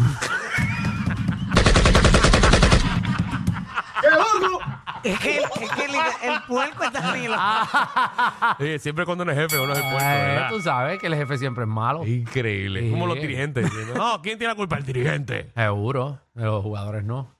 Es 5.02 5.18
que, 5.20 5.36
es 5.36 5.70
que 5.72 5.84
el, 5.84 5.94
el 6.32 6.42
puerco 6.48 6.82
está 6.82 6.98
Danilo. 7.02 7.36
Siempre 8.78 9.04
cuando 9.04 9.22
uno 9.22 9.32
es 9.32 9.38
jefe, 9.38 9.58
uno 9.60 9.74
es 9.74 9.78
el 9.78 9.84
puerto, 9.84 9.98
Eh, 10.08 10.26
¿verdad? 10.28 10.48
tú 10.48 10.60
sabes 10.62 10.98
que 10.98 11.08
el 11.08 11.14
jefe 11.14 11.36
siempre 11.36 11.64
es 11.64 11.68
malo. 11.68 12.06
Increíble. 12.06 12.80
Sí. 12.80 12.90
Como 12.90 13.06
los 13.06 13.16
dirigentes. 13.20 13.66
diciendo, 13.66 13.94
no, 13.98 14.22
¿quién 14.22 14.38
tiene 14.38 14.52
la 14.54 14.56
culpa? 14.56 14.78
El 14.78 14.86
dirigente. 14.86 15.52
Seguro, 15.54 16.20
los 16.32 16.62
jugadores 16.62 17.04
no. 17.04 17.33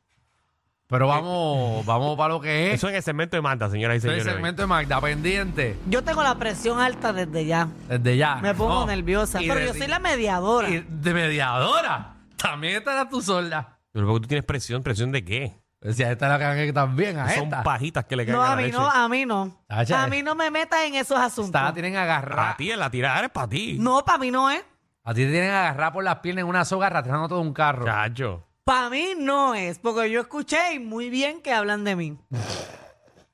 Pero 0.86 1.08
vamos, 1.08 1.84
vamos 1.86 2.16
para 2.16 2.34
lo 2.34 2.40
que 2.40 2.68
es. 2.68 2.74
Eso 2.74 2.88
en 2.88 2.94
el 2.96 3.02
segmento 3.02 3.36
de 3.36 3.40
manda, 3.42 3.70
señoras 3.70 3.94
y 3.94 3.96
Este 3.98 4.08
es 4.08 4.12
señores. 4.14 4.26
el 4.26 4.32
segmento 4.34 4.62
de 4.62 4.66
Magda 4.68 5.00
pendiente. 5.00 5.78
Yo 5.88 6.04
tengo 6.04 6.22
la 6.22 6.34
presión 6.36 6.78
alta 6.78 7.12
desde 7.12 7.46
ya. 7.46 7.68
Desde 7.88 8.16
ya. 8.18 8.36
Me 8.36 8.54
pongo 8.54 8.80
No. 8.80 8.86
nerviosa. 8.86 9.42
Y 9.42 9.48
Pero 9.48 9.60
de- 9.60 9.66
yo 9.68 9.74
soy 9.74 9.86
la 9.86 9.98
mediadora. 9.98 10.68
y 10.68 10.84
de 10.86 11.14
mediadora. 11.14 12.16
También 12.36 12.76
estará 12.76 13.08
tu 13.08 13.22
solda. 13.22 13.78
Pero 13.92 14.06
porque 14.06 14.22
tú 14.22 14.28
tienes 14.28 14.44
presión, 14.44 14.82
¿presión 14.82 15.10
de 15.10 15.24
qué? 15.24 15.56
Si 15.92 16.02
a 16.02 16.12
esta 16.12 16.28
la 16.28 16.38
cagan 16.38 16.72
también, 16.72 17.18
a 17.18 17.28
Son 17.30 17.44
esta. 17.44 17.62
pajitas 17.62 18.04
que 18.06 18.16
le 18.16 18.24
caen 18.24 18.36
No, 18.36 18.42
a 18.42 18.46
a 18.46 18.50
la 18.50 18.56
mí 18.56 18.62
leche. 18.64 18.76
no, 18.78 18.90
a 18.90 19.08
mí 19.08 19.26
no. 19.26 19.64
Tacha, 19.66 20.02
A 20.02 20.06
mí 20.06 20.22
no 20.22 20.34
me 20.34 20.50
metas 20.50 20.80
en 20.86 20.94
esos 20.94 21.18
asuntos. 21.18 21.46
Esta 21.46 21.62
la 21.64 21.72
tienen 21.74 21.96
agarrada. 21.96 22.50
A 22.50 22.56
ti, 22.56 22.70
en 22.70 22.78
la 22.78 22.90
tirada 22.90 23.22
es 23.24 23.30
para 23.30 23.48
ti. 23.48 23.76
No, 23.78 24.02
para 24.04 24.18
mí 24.18 24.30
no 24.30 24.50
es. 24.50 24.62
A 25.02 25.12
ti 25.12 25.24
te 25.24 25.30
tienen 25.30 25.50
agarrada 25.50 25.92
por 25.92 26.02
las 26.04 26.16
piernas 26.20 26.42
en 26.42 26.48
una 26.48 26.64
soga 26.64 26.86
arrastrando 26.86 27.28
todo 27.28 27.40
un 27.40 27.52
carro. 27.52 27.84
Chacho. 27.84 28.46
Para 28.64 28.88
mí 28.88 29.08
no 29.18 29.54
es, 29.54 29.78
porque 29.78 30.10
yo 30.10 30.20
escuché 30.22 30.74
y 30.74 30.78
muy 30.78 31.10
bien 31.10 31.42
que 31.42 31.52
hablan 31.52 31.84
de 31.84 31.96
mí. 31.96 32.18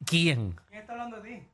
¿Quién? 0.05 0.57
¿Quién 0.69 0.81
está 0.81 0.93
hablando 0.93 1.21
de 1.21 1.31
ti? 1.31 1.49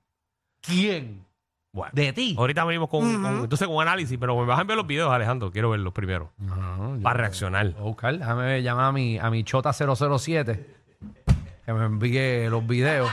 ¿Quién? 0.62 1.26
Bueno. 1.72 1.90
¿De 1.94 2.12
ti? 2.14 2.34
Ahorita 2.38 2.64
venimos 2.64 2.88
con, 2.88 3.22
con- 3.22 3.40
entonces 3.40 3.68
con 3.68 3.82
análisis, 3.86 4.16
pero 4.18 4.34
me 4.38 4.46
vas 4.46 4.58
a 4.58 4.62
enviar 4.62 4.78
los 4.78 4.86
videos, 4.86 5.12
Alejandro. 5.12 5.52
Quiero 5.52 5.68
verlos 5.70 5.92
primero. 5.92 6.32
No, 6.38 6.96
yo- 6.96 7.02
Para 7.02 7.18
reaccionar. 7.18 7.70
Voy 7.72 7.80
a 7.80 7.84
buscar, 7.84 8.18
déjame 8.18 8.44
ver, 8.46 8.62
llamar 8.62 8.86
a 8.86 8.92
mi, 8.92 9.18
a 9.18 9.28
mi 9.28 9.44
chota 9.44 9.72
007 9.74 10.74
que 11.66 11.72
me 11.74 11.84
envíe 11.84 12.48
los 12.48 12.66
videos. 12.66 13.10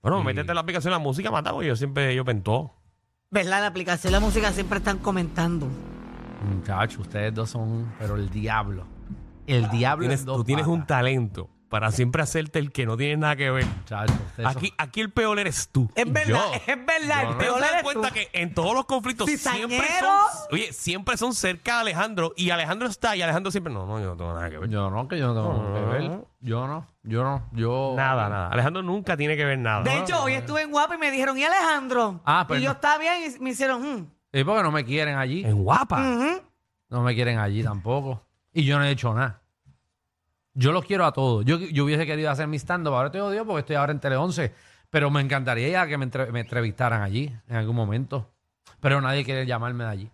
Bueno, 0.00 0.22
métete 0.22 0.52
en 0.52 0.54
la 0.54 0.60
aplicación 0.62 0.90
de 0.92 0.96
la 0.96 1.02
música, 1.02 1.30
mata, 1.30 1.50
porque 1.52 1.68
yo 1.68 1.76
siempre, 1.76 2.14
yo 2.14 2.24
pentó. 2.24 2.74
¿Verdad? 3.30 3.60
La 3.60 3.66
aplicación 3.66 4.12
de 4.12 4.20
la 4.20 4.24
música 4.24 4.52
siempre 4.52 4.78
están 4.78 4.98
comentando. 4.98 5.66
Muchachos, 6.48 7.00
ustedes 7.00 7.34
dos 7.34 7.50
son, 7.50 7.92
pero 7.98 8.16
el 8.16 8.30
diablo. 8.30 8.86
El 9.46 9.68
diablo 9.70 10.02
Tienes, 10.04 10.20
en 10.20 10.26
dos 10.26 10.36
tú 10.38 10.44
tienes 10.44 10.66
un 10.66 10.86
talento 10.86 11.50
para 11.68 11.90
siempre 11.90 12.22
hacerte 12.22 12.60
el 12.60 12.70
que 12.70 12.86
no 12.86 12.96
tiene 12.96 13.16
nada 13.16 13.34
que 13.34 13.50
ver. 13.50 13.64
Son- 13.86 14.46
Aquí, 14.46 14.72
aquí 14.78 15.00
el 15.00 15.10
peor 15.10 15.40
eres 15.40 15.70
tú. 15.72 15.90
Es 15.96 16.10
verdad, 16.12 16.28
Yo. 16.52 16.72
es 16.72 16.86
verdad. 16.86 17.22
El 17.22 17.28
no. 17.30 17.36
¿Te 17.38 17.44
peor 17.44 17.60
das 17.60 17.70
eres 17.72 17.82
cuenta 17.82 18.08
tú. 18.08 18.14
que 18.14 18.28
en 18.32 18.54
todos 18.54 18.74
los 18.74 18.84
conflictos 18.84 19.28
siempre 19.28 19.80
son, 19.98 20.10
oye, 20.52 20.72
siempre 20.72 21.16
son 21.16 21.34
cerca 21.34 21.74
de 21.76 21.80
Alejandro 21.80 22.32
y 22.36 22.50
Alejandro 22.50 22.86
está 22.86 23.16
y 23.16 23.22
Alejandro 23.22 23.50
siempre, 23.50 23.72
no, 23.72 23.86
no, 23.86 23.98
yo 23.98 24.06
no 24.06 24.16
tengo 24.16 24.34
nada 24.34 24.48
que 24.50 24.58
ver. 24.58 24.70
Yo 24.70 24.88
no, 24.88 25.08
que 25.08 25.18
yo 25.18 25.34
no 25.34 25.34
tengo 25.34 25.74
que 25.74 25.80
ver. 25.98 26.20
Yo 26.40 26.66
no, 26.68 26.86
yo 27.02 27.24
no, 27.24 27.48
yo... 27.52 27.94
Nada, 27.96 28.28
nada. 28.28 28.48
Alejandro 28.50 28.82
nunca 28.84 29.16
tiene 29.16 29.36
que 29.36 29.44
ver 29.44 29.58
nada. 29.58 29.82
De 29.82 29.98
hecho, 29.98 30.22
hoy 30.22 30.34
estuve 30.34 30.62
en 30.62 30.70
Guapa 30.70 30.94
y 30.94 30.98
me 30.98 31.10
dijeron, 31.10 31.36
¿y 31.38 31.42
Alejandro? 31.42 32.20
Ah, 32.24 32.44
pero 32.46 32.60
y 32.60 32.62
yo 32.62 32.68
no. 32.68 32.74
estaba 32.74 32.98
bien 32.98 33.14
y 33.36 33.42
me 33.42 33.50
hicieron, 33.50 33.82
"Mm". 33.82 34.06
¿Y 34.32 34.44
por 34.44 34.56
qué 34.58 34.62
no 34.62 34.70
me 34.70 34.84
quieren 34.84 35.16
allí? 35.16 35.44
En 35.44 35.64
guapa. 35.64 36.00
No 36.90 37.02
me 37.02 37.14
quieren 37.14 37.38
allí 37.38 37.62
tampoco. 37.64 38.22
Y 38.54 38.64
yo 38.64 38.78
no 38.78 38.84
he 38.84 38.90
hecho 38.90 39.12
nada. 39.12 39.42
Yo 40.54 40.70
los 40.72 40.84
quiero 40.84 41.04
a 41.04 41.12
todos. 41.12 41.44
Yo, 41.44 41.58
yo 41.58 41.84
hubiese 41.84 42.06
querido 42.06 42.30
hacer 42.30 42.46
mi 42.46 42.56
stand-up. 42.58 42.94
Ahora 42.94 43.10
te 43.10 43.20
odio 43.20 43.44
porque 43.44 43.60
estoy 43.60 43.76
ahora 43.76 43.92
en 43.92 44.00
Tele 44.00 44.16
11. 44.16 44.54
Pero 44.88 45.10
me 45.10 45.20
encantaría 45.20 45.68
ya 45.68 45.86
que 45.88 45.98
me, 45.98 46.04
entre- 46.04 46.30
me 46.30 46.40
entrevistaran 46.40 47.02
allí 47.02 47.34
en 47.48 47.56
algún 47.56 47.74
momento. 47.74 48.30
Pero 48.80 49.00
nadie 49.00 49.24
quiere 49.24 49.44
llamarme 49.44 49.84
de 49.84 49.90
allí. 49.90 50.10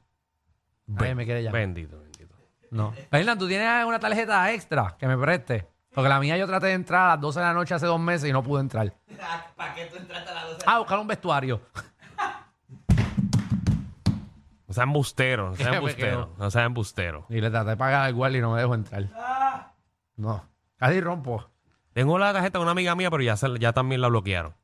Nadie 0.86 1.14
me 1.14 1.24
quiere 1.26 1.42
llamar. 1.42 1.60
Bendito, 1.60 2.00
bendito. 2.00 2.34
No. 2.70 2.92
Fernán, 3.10 3.38
¿tú 3.38 3.46
tienes 3.46 3.84
una 3.84 3.98
tarjeta 4.00 4.50
extra 4.52 4.96
que 4.98 5.06
me 5.06 5.18
preste? 5.18 5.66
Porque 5.92 6.08
la 6.08 6.18
mía 6.20 6.36
yo 6.38 6.46
traté 6.46 6.68
de 6.68 6.72
entrar 6.74 7.02
a 7.02 7.08
las 7.14 7.20
12 7.20 7.40
de 7.40 7.46
la 7.46 7.52
noche 7.52 7.74
hace 7.74 7.84
dos 7.86 8.00
meses 8.00 8.28
y 8.30 8.32
no 8.32 8.42
pude 8.42 8.60
entrar. 8.62 8.92
¿Para 9.56 9.74
qué 9.74 9.84
tú 9.86 9.96
entraste 9.96 10.30
a 10.30 10.34
las 10.34 10.44
12? 10.46 10.58
Ah, 10.66 10.78
buscar 10.78 10.98
un 10.98 11.06
vestuario. 11.06 11.60
No 14.70 14.74
sean 14.74 14.88
embustero, 14.90 15.50
no 15.50 15.56
sean 15.56 15.84
quedo. 15.96 16.32
no 16.38 16.48
sean 16.52 16.66
embustero. 16.66 17.26
Y 17.28 17.40
le 17.40 17.50
traté 17.50 17.70
de 17.70 17.76
pagar 17.76 18.02
al 18.02 18.14
guardia 18.14 18.38
y 18.38 18.40
no 18.40 18.52
me 18.54 18.60
dejó 18.60 18.76
entrar. 18.76 19.72
No. 20.14 20.46
Casi 20.76 21.00
rompo. 21.00 21.50
Tengo 21.92 22.20
la 22.20 22.32
tarjeta 22.32 22.60
de 22.60 22.62
una 22.62 22.70
amiga 22.70 22.94
mía, 22.94 23.10
pero 23.10 23.20
ya, 23.24 23.36
se- 23.36 23.58
ya 23.58 23.72
también 23.72 24.00
la 24.00 24.06
bloquearon. 24.06 24.54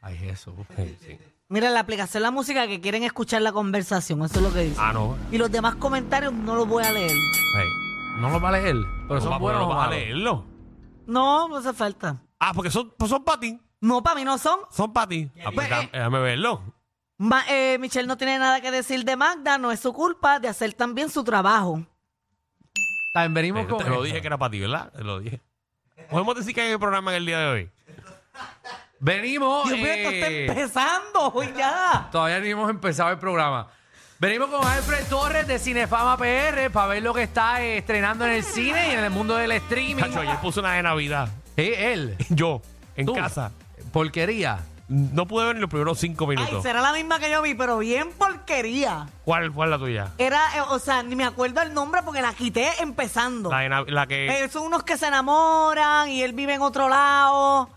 Ay, 0.00 0.16
Jesús. 0.16 0.54
Mira, 1.48 1.70
la 1.70 1.80
aplicación 1.80 2.20
de 2.20 2.26
la 2.26 2.30
música 2.30 2.66
que 2.66 2.80
quieren 2.80 3.02
escuchar 3.02 3.42
la 3.42 3.52
conversación, 3.52 4.22
eso 4.24 4.36
es 4.38 4.42
lo 4.42 4.52
que 4.52 4.60
dice. 4.64 4.76
Ah, 4.80 4.92
no. 4.92 5.16
Y 5.30 5.36
los 5.38 5.50
demás 5.50 5.74
comentarios 5.76 6.32
no 6.32 6.54
los 6.56 6.66
voy 6.66 6.82
a 6.84 6.90
leer. 6.92 7.10
Hey. 7.10 7.68
No 8.20 8.30
lo 8.30 8.40
va 8.40 8.48
a 8.48 8.52
leer. 8.52 8.76
Pero 9.06 9.20
No, 9.20 9.20
son 9.20 9.38
buenos 9.38 9.60
no 9.60 9.66
o 9.66 9.68
vas 9.68 9.76
a 9.76 9.80
malos? 9.90 9.94
leerlo. 9.96 10.44
No, 11.06 11.48
no 11.48 11.56
hace 11.58 11.72
falta. 11.74 12.22
Ah, 12.38 12.52
porque 12.54 12.70
son, 12.70 12.92
pues 12.98 13.10
son 13.10 13.22
para 13.24 13.40
ti. 13.40 13.60
No, 13.82 14.02
para 14.02 14.16
mí 14.16 14.24
no 14.24 14.38
son. 14.38 14.60
Son 14.70 14.90
para 14.92 15.08
ti. 15.08 15.28
Ah, 15.40 15.50
pues, 15.52 15.54
Pues, 15.54 15.68
déjame- 15.68 15.90
déjame 15.92 16.18
verlo. 16.20 16.62
Ma- 17.18 17.44
eh, 17.48 17.76
Michelle 17.78 18.06
no 18.08 18.16
tiene 18.16 18.38
nada 18.38 18.60
que 18.60 18.70
decir 18.70 19.04
de 19.04 19.16
Magda, 19.16 19.58
no 19.58 19.70
es 19.70 19.80
su 19.80 19.92
culpa 19.92 20.40
de 20.40 20.48
hacer 20.48 20.72
también 20.72 21.10
su 21.10 21.22
trabajo. 21.22 21.84
También 23.12 23.34
venimos 23.34 23.66
con 23.66 23.78
te 23.84 23.90
lo 23.90 24.02
dije 24.02 24.20
que 24.20 24.26
era 24.26 24.38
para 24.38 24.50
ti, 24.50 24.60
¿verdad? 24.60 24.90
Te 24.92 25.04
lo 25.04 25.18
dije. 25.20 25.40
Podemos 26.10 26.34
decir 26.36 26.54
que 26.54 26.62
hay 26.62 26.70
el 26.72 26.78
programa 26.78 27.10
en 27.10 27.16
el 27.18 27.26
día 27.26 27.38
de 27.40 27.46
hoy. 27.46 27.70
Venimos. 28.98 29.66
Dios 29.68 29.78
mío, 29.78 29.86
esto 29.92 30.10
está 30.10 30.28
eh, 30.30 30.46
empezando 30.46 31.28
hoy 31.34 31.52
ya. 31.56 32.08
todavía 32.12 32.40
ni 32.40 32.50
hemos 32.50 32.70
empezado 32.70 33.10
el 33.10 33.18
programa. 33.18 33.68
Venimos 34.18 34.48
con 34.48 34.64
Alfred 34.64 35.04
Torres 35.08 35.46
de 35.48 35.58
Cinefama 35.58 36.16
PR 36.16 36.70
para 36.70 36.86
ver 36.86 37.02
lo 37.02 37.12
que 37.12 37.24
está 37.24 37.60
eh, 37.62 37.78
estrenando 37.78 38.24
en 38.24 38.32
el 38.32 38.44
cine 38.44 38.90
y 38.90 38.92
en 38.92 39.00
el 39.00 39.10
mundo 39.10 39.34
del 39.36 39.50
streaming. 39.52 40.04
Cacho, 40.04 40.20
ayer 40.20 40.36
puse 40.40 40.60
una 40.60 40.74
de 40.74 40.82
Navidad. 40.84 41.28
Eh, 41.56 41.92
él. 41.92 42.16
Yo, 42.30 42.62
en 42.96 43.06
Tú. 43.06 43.14
casa. 43.14 43.50
Porquería. 43.92 44.58
No 44.88 45.26
pude 45.26 45.46
ver 45.46 45.54
ni 45.54 45.60
los 45.62 45.70
primeros 45.70 45.98
cinco 45.98 46.26
Ay, 46.28 46.36
minutos. 46.36 46.62
será 46.62 46.82
la 46.82 46.92
misma 46.92 47.18
que 47.18 47.30
yo 47.30 47.40
vi, 47.40 47.54
pero 47.54 47.78
bien 47.78 48.10
porquería. 48.18 49.06
¿Cuál 49.24 49.50
fue 49.52 49.66
la 49.66 49.78
tuya? 49.78 50.08
Era, 50.18 50.40
eh, 50.56 50.60
o 50.68 50.78
sea, 50.78 51.02
ni 51.02 51.16
me 51.16 51.24
acuerdo 51.24 51.62
el 51.62 51.72
nombre 51.72 52.02
porque 52.04 52.20
la 52.20 52.34
quité 52.34 52.68
empezando. 52.80 53.50
La, 53.50 53.60
de 53.60 53.68
Nav- 53.70 53.88
la 53.88 54.06
que... 54.06 54.44
Eh, 54.44 54.48
son 54.50 54.64
unos 54.66 54.82
que 54.82 54.98
se 54.98 55.06
enamoran 55.06 56.08
y 56.10 56.22
él 56.22 56.32
vive 56.34 56.54
en 56.54 56.60
otro 56.62 56.90
lado. 56.90 57.70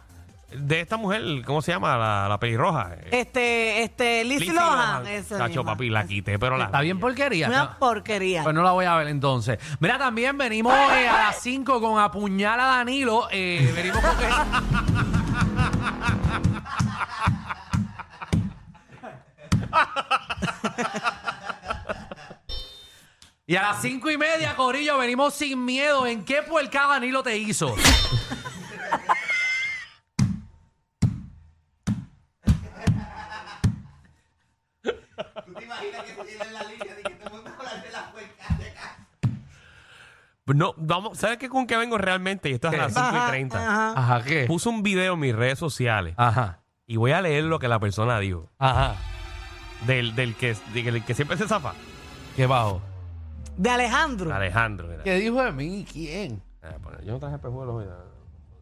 de 0.52 0.82
esta 0.82 0.98
mujer, 0.98 1.22
¿cómo 1.46 1.62
se 1.62 1.72
llama? 1.72 1.96
La, 1.96 2.28
la 2.28 2.38
pelirroja. 2.38 2.96
Eh, 2.96 3.10
Este, 3.22 3.84
este, 3.84 4.24
Lindsay 4.26 4.50
Lohan. 4.50 5.08
esa 5.08 5.48
misma. 5.48 5.64
papi, 5.64 5.90
la 5.90 6.06
quité, 6.06 6.38
pero 6.38 6.58
la... 6.58 6.66
Está 6.66 6.82
bien 6.82 7.00
porquería. 7.00 7.48
Una 7.48 7.64
No. 7.66 7.80
porquería. 7.80 8.44
Pues 8.44 8.54
no 8.56 8.62
la 8.64 8.72
voy 8.72 8.86
a 8.86 8.96
ver 8.96 9.08
entonces. 9.08 9.58
Mira, 9.80 9.98
también 9.98 10.38
venimos 10.38 10.74
eh, 10.74 11.08
a 11.08 11.28
las 11.28 11.40
5 11.42 11.80
con 11.80 11.98
Apuñala 12.00 12.74
a 12.74 12.78
Danilo. 12.78 13.28
Eh, 13.32 13.72
venimos 13.74 14.02
con 14.02 15.15
Y 23.48 23.56
a 23.56 23.62
las 23.62 23.82
cinco 23.82 24.10
y 24.10 24.18
media, 24.18 24.56
Corillo, 24.56 24.98
venimos 24.98 25.34
sin 25.36 25.64
miedo. 25.64 26.08
¿En 26.08 26.26
qué 26.26 26.42
puerca 26.42 26.88
Danilo 26.88 27.22
te 27.22 27.38
hizo? 27.38 27.76
No, 40.48 40.76
vamos, 40.78 41.18
¿sabes 41.18 41.38
qué 41.38 41.50
con 41.50 41.66
qué 41.66 41.76
vengo 41.76 41.98
realmente? 41.98 42.50
Y 42.50 42.54
esto 42.54 42.68
es 42.68 42.76
a 42.76 42.78
las 42.78 42.94
5 42.94 43.08
y 43.12 43.16
Ajá, 43.18 43.28
30. 43.30 43.58
ajá. 43.58 43.94
Ajá, 44.00 44.24
¿qué? 44.24 44.46
Puse 44.46 44.70
un 44.70 44.84
video 44.84 45.14
en 45.16 45.20
mis 45.20 45.36
redes 45.36 45.58
sociales 45.58 46.14
Ajá, 46.18 46.62
y 46.86 46.98
voy 46.98 47.14
a 47.14 47.22
leer 47.22 47.46
lo 47.46 47.58
que 47.58 47.68
la 47.68 47.80
persona 47.80 48.20
dijo. 48.20 48.52
ajá. 48.60 48.96
Del, 49.88 50.16
del, 50.16 50.36
que, 50.36 50.56
del 50.74 51.04
que 51.04 51.14
siempre 51.14 51.36
se 51.38 51.48
zafa. 51.48 51.74
¿Qué 52.36 52.46
bajo? 52.48 52.82
De 53.58 53.70
Alejandro. 53.70 54.34
Alejandro. 54.34 54.88
Mira. 54.88 55.04
¿Qué 55.04 55.16
dijo 55.16 55.42
de 55.44 55.52
mí? 55.52 55.86
¿Quién? 55.92 56.42
Bueno, 56.82 57.00
Yo 57.04 57.14
no 57.14 57.20
traje 57.20 57.36
espejuelos 57.36 57.76
hoy. 57.76 57.86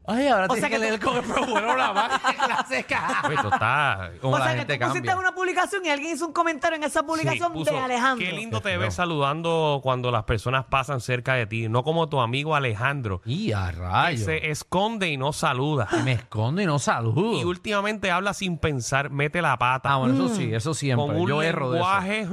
Ay, 0.06 0.28
ahora 0.28 0.48
O 0.48 0.48
tienes 0.50 0.60
sea 0.60 0.70
que 0.70 0.76
que 0.76 0.80
leer 0.82 1.00
tú- 1.00 1.08
con 1.08 1.16
el 1.16 1.24
probuelo 1.24 1.78
la 1.78 1.94
más 1.94 2.20
caja. 2.20 3.26
Oye, 3.26 3.36
esto 3.36 3.48
está... 3.54 4.12
Cómo 4.20 4.36
o 4.36 4.40
la 4.40 4.44
sea, 4.52 4.66
que 4.66 4.74
tú 4.78 4.86
pusiste 4.86 5.08
cambia. 5.08 5.18
una 5.18 5.34
publicación 5.34 5.86
y 5.86 5.90
alguien 5.90 6.14
hizo 6.14 6.28
un 6.28 6.34
comentario 6.34 6.76
en 6.76 6.84
esa 6.84 7.04
publicación 7.04 7.54
Sí, 7.54 7.60
puso, 7.60 7.72
de 7.72 7.80
Alejandro. 7.80 8.26
Qué 8.28 8.34
lindo 8.34 8.60
te 8.60 8.76
ves 8.78 8.96
saludando 8.96 9.80
cuando 9.82 10.12
las 10.12 10.24
personas 10.26 10.66
pasan 10.66 11.00
cerca 11.00 11.36
de 11.36 11.46
ti. 11.48 11.70
No 11.70 11.86
como 11.86 12.10
tu 12.10 12.20
amigo 12.20 12.54
Alejandro. 12.54 13.22
Y 13.26 13.54
a 13.54 13.72
rayos. 13.72 14.26
Se 14.26 14.52
esconde 14.52 15.08
y 15.08 15.16
no 15.16 15.32
saluda. 15.32 15.88
Me 16.04 16.12
escondo 16.12 16.62
y 16.62 16.66
no 16.66 16.80
saludo. 16.80 17.40
Y 17.40 17.46
últimamente 17.46 18.12
habla 18.12 18.34
sin 18.34 18.58
pensar, 18.58 19.10
mete 19.10 19.42
la 19.42 19.58
pata. 19.58 19.94
Ah, 19.94 19.98
bueno, 20.00 20.16
eso 20.26 20.36
sí, 20.36 20.54
eso 20.54 20.74
siempre. 20.74 21.08
con 21.08 21.16
un 21.16 21.30
Yo 21.30 21.42
erro 21.42 21.72
de 21.72 21.80
eso. 21.80 21.88
lenguaje. 22.02 22.28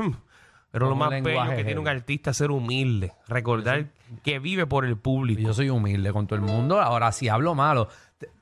Pero 0.70 0.88
lo 0.88 0.94
más 0.94 1.10
bello 1.10 1.56
que 1.56 1.64
tiene 1.64 1.80
un 1.80 1.88
artista 1.88 2.30
es 2.30 2.36
ser 2.36 2.50
humilde. 2.50 3.12
Recordar 3.26 3.86
que 4.22 4.38
vive 4.38 4.66
por 4.66 4.84
el 4.84 4.96
público. 4.96 5.40
Yo 5.40 5.52
soy 5.52 5.68
humilde 5.70 6.12
con 6.12 6.26
todo 6.26 6.36
el 6.36 6.44
mundo. 6.44 6.80
Ahora, 6.80 7.10
si 7.12 7.28
hablo 7.28 7.54
malo, 7.54 7.88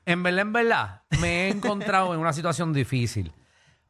en 0.05 0.23
verdad, 0.23 0.41
en 0.41 0.53
verdad, 0.53 1.01
me 1.21 1.47
he 1.47 1.49
encontrado 1.49 2.13
en 2.13 2.19
una 2.19 2.33
situación 2.33 2.73
difícil. 2.73 3.31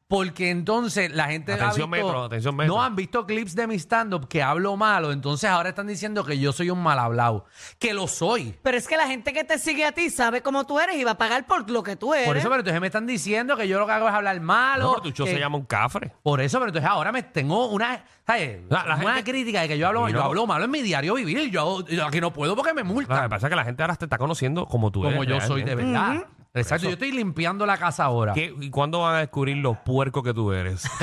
Porque 0.10 0.50
entonces 0.50 1.12
la 1.13 1.25
gente 1.25 1.54
Atención, 1.54 1.94
ha 1.94 1.96
visto, 1.98 2.08
Metro, 2.08 2.24
atención, 2.24 2.56
Metro. 2.56 2.74
no 2.74 2.82
han 2.82 2.96
visto 2.96 3.28
clips 3.28 3.54
de 3.54 3.68
mi 3.68 3.75
stand-up 3.75 4.28
que 4.28 4.42
hablo 4.42 4.75
malo, 4.75 5.12
entonces 5.12 5.48
ahora 5.48 5.70
están 5.70 5.86
diciendo 5.86 6.24
que 6.25 6.39
yo 6.39 6.51
soy 6.51 6.72
un 6.72 6.82
mal 6.82 6.98
hablado. 6.98 7.46
Que 7.78 7.94
lo 7.94 8.08
soy. 8.08 8.56
Pero 8.63 8.75
es 8.75 8.88
que 8.88 8.98
la 8.98 9.06
gente 9.06 9.34
que 9.34 9.44
te 9.44 9.60
sigue 9.60 9.86
a 9.86 9.92
ti 9.92 10.10
sabe 10.10 10.42
cómo 10.42 10.66
tú 10.66 10.80
eres 10.80 10.96
y 10.96 11.04
va 11.04 11.12
a 11.12 11.18
pagar 11.20 11.46
por 11.46 11.70
lo 11.70 11.84
que 11.84 11.96
tú 11.96 12.16
eres. 12.16 12.25
Por 12.25 12.38
eso, 12.38 12.50
pero 12.50 12.62
entonces 12.62 12.82
me 12.82 12.88
están 12.88 13.06
diciendo 13.06 13.56
que 13.56 13.68
yo 13.68 13.78
lo 13.78 13.86
que 13.86 13.92
hago 13.92 14.08
es 14.08 14.13
hablar 14.16 14.42
malo. 14.42 14.86
No, 14.86 14.89
pero 14.94 15.04
tu 15.04 15.12
show 15.12 15.28
que- 15.28 15.34
se 15.34 15.39
llama 15.39 15.58
un 15.60 15.66
cafre. 15.66 16.12
Por 16.24 16.42
eso, 16.42 16.58
pero 16.58 16.70
entonces 16.70 16.89
ahora 16.89 17.12
me 17.12 17.22
tengo 17.22 17.68
una, 17.68 18.04
¿sabes? 18.25 18.62
La- 18.68 18.86
la 18.88 18.96
una 18.96 19.13
gente- 19.13 19.30
crítica 19.32 19.62
de 19.62 19.68
que 19.68 19.78
yo 19.78 19.86
hablo, 19.89 20.10
Y 20.10 20.13
yo 20.13 20.18
no- 20.18 20.24
hablo 20.25 20.48
malo 20.48 20.66
en 20.66 20.72
mi 20.72 20.82
diario 20.82 21.13
vivir. 21.13 21.51
Yo, 21.51 21.86
yo 21.86 22.08
aquí 22.08 22.20
no 22.20 22.34
puedo 22.34 22.56
porque 22.56 22.74
me 22.74 22.84
Lo 22.84 22.96
que 22.98 23.06
pasa 23.06 23.46
es 23.46 23.50
que 23.51 23.56
la 23.56 23.63
gente 23.63 23.84
ahora 23.84 23.96
te 23.96 24.06
está 24.06 24.18
conociendo 24.18 24.66
como 24.66 24.89
tú 24.89 25.04
como 25.04 25.22
eres. 25.22 25.39
yo 25.39 25.48
soy 25.48 25.62
de 25.62 25.75
realmente. 25.75 26.00
verdad. 26.00 26.28
Exacto, 26.53 26.86
yo 26.88 26.94
estoy 26.94 27.12
limpiando 27.12 27.65
la 27.65 27.77
casa 27.77 28.03
ahora. 28.06 28.34
¿Qué- 28.34 28.53
¿Y 28.60 28.70
cuándo 28.70 29.01
van 29.01 29.15
a 29.15 29.20
descubrir 29.20 29.58
los 29.58 29.77
puercos 29.77 30.24
que 30.24 30.34
tú 30.34 30.51
eres? 30.51 30.84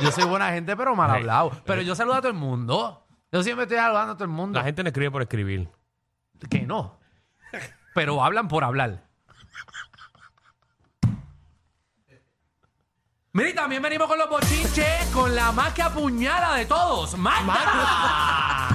Yo 0.00 0.10
soy 0.12 0.24
buena 0.24 0.50
gente, 0.50 0.76
pero 0.76 0.94
mal 0.94 1.10
Sí. 1.10 1.16
hablado. 1.18 1.52
Pero 1.64 1.80
yo 1.82 1.94
saludo 1.94 2.16
a 2.16 2.18
todo 2.20 2.28
el 2.30 2.36
mundo. 2.36 3.06
Yo 3.32 3.42
siempre 3.42 3.62
estoy 3.64 3.78
saludando 3.78 4.12
a 4.12 4.14
todo 4.16 4.24
el 4.24 4.30
mundo. 4.30 4.58
La 4.58 4.64
gente 4.64 4.82
no 4.82 4.88
escribe 4.88 5.10
por 5.10 5.22
escribir. 5.22 5.70
Que 6.50 6.60
no. 6.62 6.98
Pero 7.94 8.22
hablan 8.22 8.46
por 8.48 8.62
hablar. 8.64 9.04
Mira, 13.32 13.48
y 13.50 13.54
también 13.54 13.82
venimos 13.82 14.06
con 14.08 14.18
los 14.18 14.28
bochinches, 14.28 15.06
con 15.14 15.34
la 15.34 15.52
más 15.52 15.72
que 15.72 15.82
apuñala 15.82 16.54
de 16.56 16.66
todos. 16.66 17.16
¡Magda! 17.18 18.65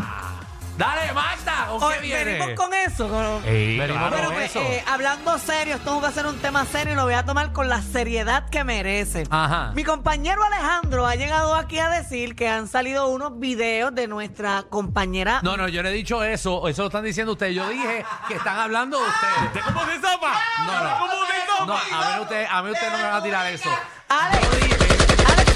Dale, 0.77 1.11
Magda, 1.13 1.67
¿con 1.67 1.79
qué 1.79 1.85
Hoy 1.85 1.93
viene? 2.01 2.23
venimos 2.23 2.49
con 2.55 2.73
eso. 2.73 3.07
con- 3.07 3.45
Ey, 3.45 3.77
Venimos 3.77 3.97
claro. 3.99 4.09
Bueno, 4.09 4.25
con 4.27 4.33
pues, 4.35 4.49
eso. 4.49 4.59
eh, 4.61 4.83
hablando 4.87 5.37
serio, 5.37 5.75
esto 5.75 6.01
va 6.01 6.07
a 6.07 6.11
ser 6.11 6.25
un 6.25 6.39
tema 6.39 6.65
serio 6.65 6.93
y 6.93 6.95
lo 6.95 7.03
voy 7.03 7.13
a 7.13 7.23
tomar 7.23 7.51
con 7.53 7.69
la 7.69 7.81
seriedad 7.81 8.49
que 8.49 8.63
merece. 8.63 9.23
Ajá. 9.29 9.71
Mi 9.75 9.83
compañero 9.83 10.43
Alejandro 10.43 11.05
ha 11.05 11.15
llegado 11.15 11.53
aquí 11.55 11.77
a 11.77 11.89
decir 11.89 12.35
que 12.35 12.47
han 12.49 12.67
salido 12.67 13.09
unos 13.09 13.37
videos 13.39 13.93
de 13.93 14.07
nuestra 14.07 14.63
compañera. 14.69 15.39
No, 15.43 15.55
no, 15.55 15.67
yo 15.67 15.83
no 15.83 15.89
he 15.89 15.93
dicho 15.93 16.23
eso. 16.23 16.67
Eso 16.67 16.81
lo 16.83 16.87
están 16.87 17.03
diciendo 17.03 17.33
ustedes. 17.33 17.53
Yo 17.55 17.67
dije 17.69 18.03
que 18.27 18.35
están 18.35 18.57
hablando 18.57 18.97
de 18.99 19.07
ustedes. 19.07 19.37
¿Usted 19.47 19.61
cómo 19.65 19.85
se 19.85 19.99
zapa? 19.99 20.33
No, 20.65 20.83
no. 20.83 20.99
¿Cómo 20.99 21.11
se 21.11 21.65
No, 21.67 21.73
a 21.97 22.09
ver 22.09 22.19
usted, 22.21 22.47
a 22.49 22.63
mí 22.63 22.71
usted 22.71 22.91
no 22.91 22.97
me 22.97 23.03
va 23.03 23.17
a 23.17 23.23
tirar 23.23 23.45
eso. 23.47 23.69
Alex, 24.09 24.47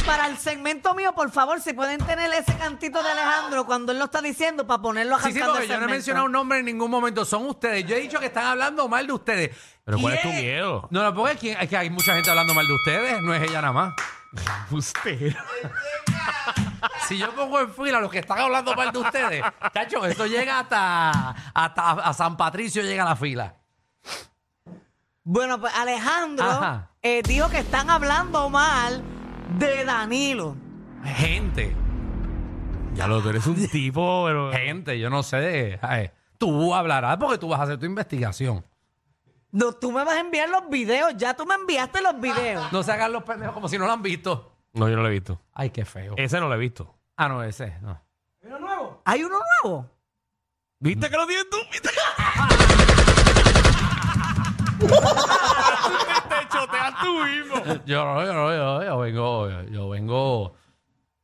para 0.06 0.28
el 0.28 0.38
segmento 0.38 0.94
mío, 0.94 1.14
por 1.14 1.32
favor, 1.32 1.60
si 1.62 1.74
pueden 1.74 2.00
tener 2.06 2.32
ese 2.34 2.54
cantito 2.58 3.02
de 3.02 3.10
Alejandro 3.10 3.66
cuando 3.66 3.92
él 3.92 4.00
lo 4.00 4.06
está 4.06 4.22
diciendo 4.22 4.66
para 4.68 4.82
ponerlo 4.82 5.18
Sí, 5.20 5.32
sí, 5.32 5.40
arrancando 5.40 5.54
porque 5.54 5.64
el 5.66 5.70
yo 5.70 5.74
no 5.74 5.76
he 5.76 5.80
segmento. 5.80 5.96
mencionado 5.96 6.26
un 6.26 6.32
nombre 6.32 6.60
en 6.60 6.66
ningún 6.66 6.92
momento. 6.92 7.26
Son 7.26 7.46
ustedes. 7.48 7.86
Yo 7.86 7.96
he 7.96 8.00
dicho 8.00 8.20
que 8.20 8.28
están 8.28 8.46
hablando 8.46 8.88
mal 8.88 9.06
de 9.08 9.14
ustedes. 9.14 9.56
Pero 9.84 9.98
¿cuál 10.00 10.14
es 10.16 10.22
tu 10.22 10.30
¿Quién? 10.30 10.42
miedo? 10.42 10.88
No, 10.92 11.04
no, 11.04 11.14
porque 11.14 11.34
es 11.34 11.40
que, 11.40 11.52
es 11.64 11.70
que 11.70 11.78
hay 11.78 11.90
mucha 11.90 12.14
gente 12.14 12.30
hablando 12.30 12.54
mal 12.54 12.68
de 12.68 12.74
ustedes. 12.74 13.22
No 13.22 13.34
es 13.34 13.42
ella 13.44 13.62
nada 13.62 13.74
más. 13.74 13.94
Usted. 14.72 15.34
Si 17.08 17.18
yo 17.18 17.34
pongo 17.36 17.60
en 17.62 17.74
fila 17.74 18.00
a 18.00 18.02
los 18.02 18.12
que 18.12 18.20
están 18.20 18.40
hablando 18.40 18.76
mal 18.76 18.92
de 18.92 18.98
ustedes, 19.00 19.44
cacho, 19.74 20.06
esto 20.06 20.26
llega 20.26 20.60
hasta, 20.60 21.36
hasta 21.54 21.92
a 21.92 22.14
San 22.14 22.36
Patricio 22.36 22.82
llega 22.84 23.06
la 23.06 23.16
fila. 23.16 23.56
Bueno, 25.24 25.60
pues 25.60 25.74
Alejandro 25.76 26.46
Ajá. 26.46 26.92
eh, 27.02 27.22
dijo 27.24 27.50
que 27.50 27.60
están 27.60 27.90
hablando 27.90 28.50
mal 28.50 29.04
de 29.58 29.86
Danilo. 29.86 30.56
Gente, 31.04 31.76
Ya 32.96 33.08
lo, 33.08 33.22
tú 33.22 33.30
eres 33.30 33.46
un 33.48 33.68
tipo, 33.72 34.24
pero... 34.26 34.52
gente, 34.52 34.98
yo 35.00 35.10
no 35.10 35.22
sé. 35.24 35.38
de- 35.38 35.80
ay, 35.82 36.12
tú 36.38 36.74
hablarás 36.74 37.18
porque 37.18 37.38
tú 37.38 37.48
vas 37.50 37.60
a 37.60 37.64
hacer 37.64 37.78
tu 37.80 37.86
investigación. 37.86 38.66
No, 39.52 39.72
tú 39.74 39.92
me 39.92 40.04
vas 40.04 40.16
a 40.16 40.20
enviar 40.20 40.50
los 40.50 40.70
videos, 40.70 41.14
ya 41.16 41.34
tú 41.36 41.46
me 41.46 41.56
enviaste 41.56 42.02
los 42.02 42.20
videos. 42.20 42.72
No 42.74 42.84
se 42.84 42.92
hagan 42.92 43.14
los 43.14 43.24
pendejos 43.24 43.54
como 43.54 43.70
si 43.70 43.78
no 43.78 43.86
lo 43.86 43.92
han 43.94 44.02
visto. 44.02 44.52
No, 44.74 44.90
yo 44.90 44.96
no 44.98 45.02
lo 45.04 45.08
he 45.08 45.12
visto. 45.12 45.40
Ay, 45.54 45.70
qué 45.70 45.86
feo. 45.86 46.14
Ese 46.18 46.40
no 46.42 46.50
lo 46.50 46.56
he 46.56 46.58
visto. 46.58 46.94
Ah, 47.16 47.30
no, 47.30 47.42
ese, 47.44 47.74
no. 47.82 48.02
¿Hay 49.06 49.24
uno 49.24 49.40
nuevo? 49.64 49.90
¿Viste 50.80 51.10
que 51.10 51.16
lo 51.16 51.26
tienes 51.26 51.50
tú? 51.50 51.58
¿Viste? 51.72 51.90
Te 54.88 56.48
choteas 56.58 56.94
tú 57.02 57.24
mismo. 57.24 57.56
Yo 57.86 58.06
no, 58.06 58.24
yo 58.26 58.34
no, 58.34 58.52
yo, 58.56 58.84
yo 58.84 58.98
vengo, 59.00 59.50
yo, 59.50 59.64
yo 59.64 59.90
vengo. 59.90 60.56